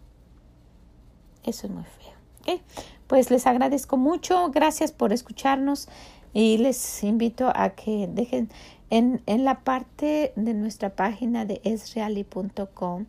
Eso 1.44 1.66
es 1.66 1.72
muy 1.72 1.84
feo. 1.84 2.58
Pues 3.06 3.30
les 3.30 3.46
agradezco 3.46 3.96
mucho. 3.96 4.50
Gracias 4.50 4.92
por 4.92 5.12
escucharnos 5.12 5.88
y 6.32 6.58
les 6.58 7.02
invito 7.04 7.50
a 7.54 7.70
que 7.70 8.06
dejen 8.06 8.48
en, 8.90 9.22
en 9.26 9.44
la 9.44 9.60
parte 9.60 10.32
de 10.36 10.54
nuestra 10.54 10.90
página 10.90 11.44
de 11.44 11.60
esreali.com, 11.64 13.06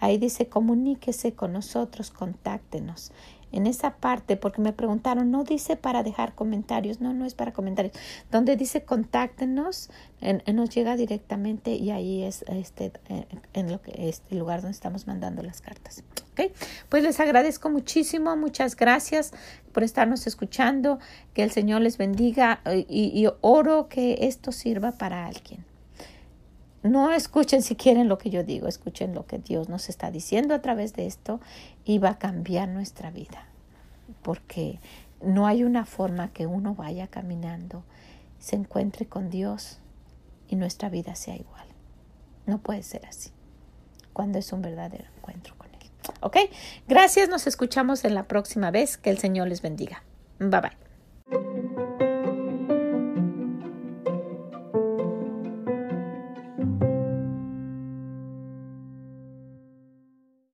ahí 0.00 0.18
dice 0.18 0.48
comuníquese 0.48 1.34
con 1.34 1.52
nosotros, 1.52 2.10
contáctenos 2.10 3.12
en 3.52 3.66
esa 3.66 3.96
parte, 3.96 4.36
porque 4.36 4.60
me 4.60 4.72
preguntaron, 4.72 5.30
no 5.30 5.44
dice 5.44 5.76
para 5.76 6.02
dejar 6.02 6.34
comentarios, 6.34 7.00
no, 7.00 7.12
no 7.12 7.24
es 7.24 7.34
para 7.34 7.52
comentarios, 7.52 7.94
donde 8.30 8.56
dice 8.56 8.82
contáctenos, 8.82 9.90
en, 10.20 10.42
nos 10.54 10.70
llega 10.70 10.96
directamente 10.96 11.72
y 11.72 11.90
ahí 11.90 12.22
es 12.22 12.44
este, 12.48 12.92
eh, 13.08 13.26
en 13.54 13.70
lo 13.70 13.80
que 13.80 14.08
es 14.08 14.22
el 14.30 14.38
lugar 14.38 14.60
donde 14.60 14.74
estamos 14.74 15.06
mandando 15.06 15.42
las 15.42 15.60
cartas. 15.60 16.02
¿Okay? 16.32 16.52
Pues 16.88 17.02
les 17.02 17.18
agradezco 17.20 17.70
muchísimo, 17.70 18.36
muchas 18.36 18.76
gracias 18.76 19.32
por 19.72 19.82
estarnos 19.82 20.26
escuchando, 20.26 20.98
que 21.34 21.42
el 21.42 21.50
Señor 21.50 21.82
les 21.82 21.98
bendiga 21.98 22.60
eh, 22.64 22.86
y 22.88 23.26
oro 23.40 23.88
que 23.88 24.18
esto 24.22 24.52
sirva 24.52 24.92
para 24.92 25.26
alguien. 25.26 25.69
No 26.82 27.12
escuchen 27.12 27.62
si 27.62 27.76
quieren 27.76 28.08
lo 28.08 28.18
que 28.18 28.30
yo 28.30 28.42
digo, 28.42 28.66
escuchen 28.66 29.14
lo 29.14 29.26
que 29.26 29.38
Dios 29.38 29.68
nos 29.68 29.88
está 29.88 30.10
diciendo 30.10 30.54
a 30.54 30.62
través 30.62 30.94
de 30.94 31.06
esto 31.06 31.40
y 31.84 31.98
va 31.98 32.10
a 32.10 32.18
cambiar 32.18 32.68
nuestra 32.68 33.10
vida. 33.10 33.44
Porque 34.22 34.78
no 35.22 35.46
hay 35.46 35.62
una 35.62 35.84
forma 35.84 36.32
que 36.32 36.46
uno 36.46 36.74
vaya 36.74 37.06
caminando, 37.06 37.84
se 38.38 38.56
encuentre 38.56 39.06
con 39.06 39.28
Dios 39.28 39.78
y 40.48 40.56
nuestra 40.56 40.88
vida 40.88 41.14
sea 41.14 41.36
igual. 41.36 41.66
No 42.46 42.58
puede 42.58 42.82
ser 42.82 43.04
así 43.06 43.30
cuando 44.12 44.38
es 44.38 44.52
un 44.52 44.62
verdadero 44.62 45.04
encuentro 45.18 45.54
con 45.56 45.68
Él. 45.68 45.70
¿Ok? 46.20 46.36
Gracias, 46.88 47.28
nos 47.28 47.46
escuchamos 47.46 48.04
en 48.04 48.14
la 48.14 48.24
próxima 48.24 48.70
vez. 48.70 48.96
Que 48.96 49.10
el 49.10 49.18
Señor 49.18 49.48
les 49.48 49.62
bendiga. 49.62 50.02
Bye 50.38 50.60
bye. 50.60 52.09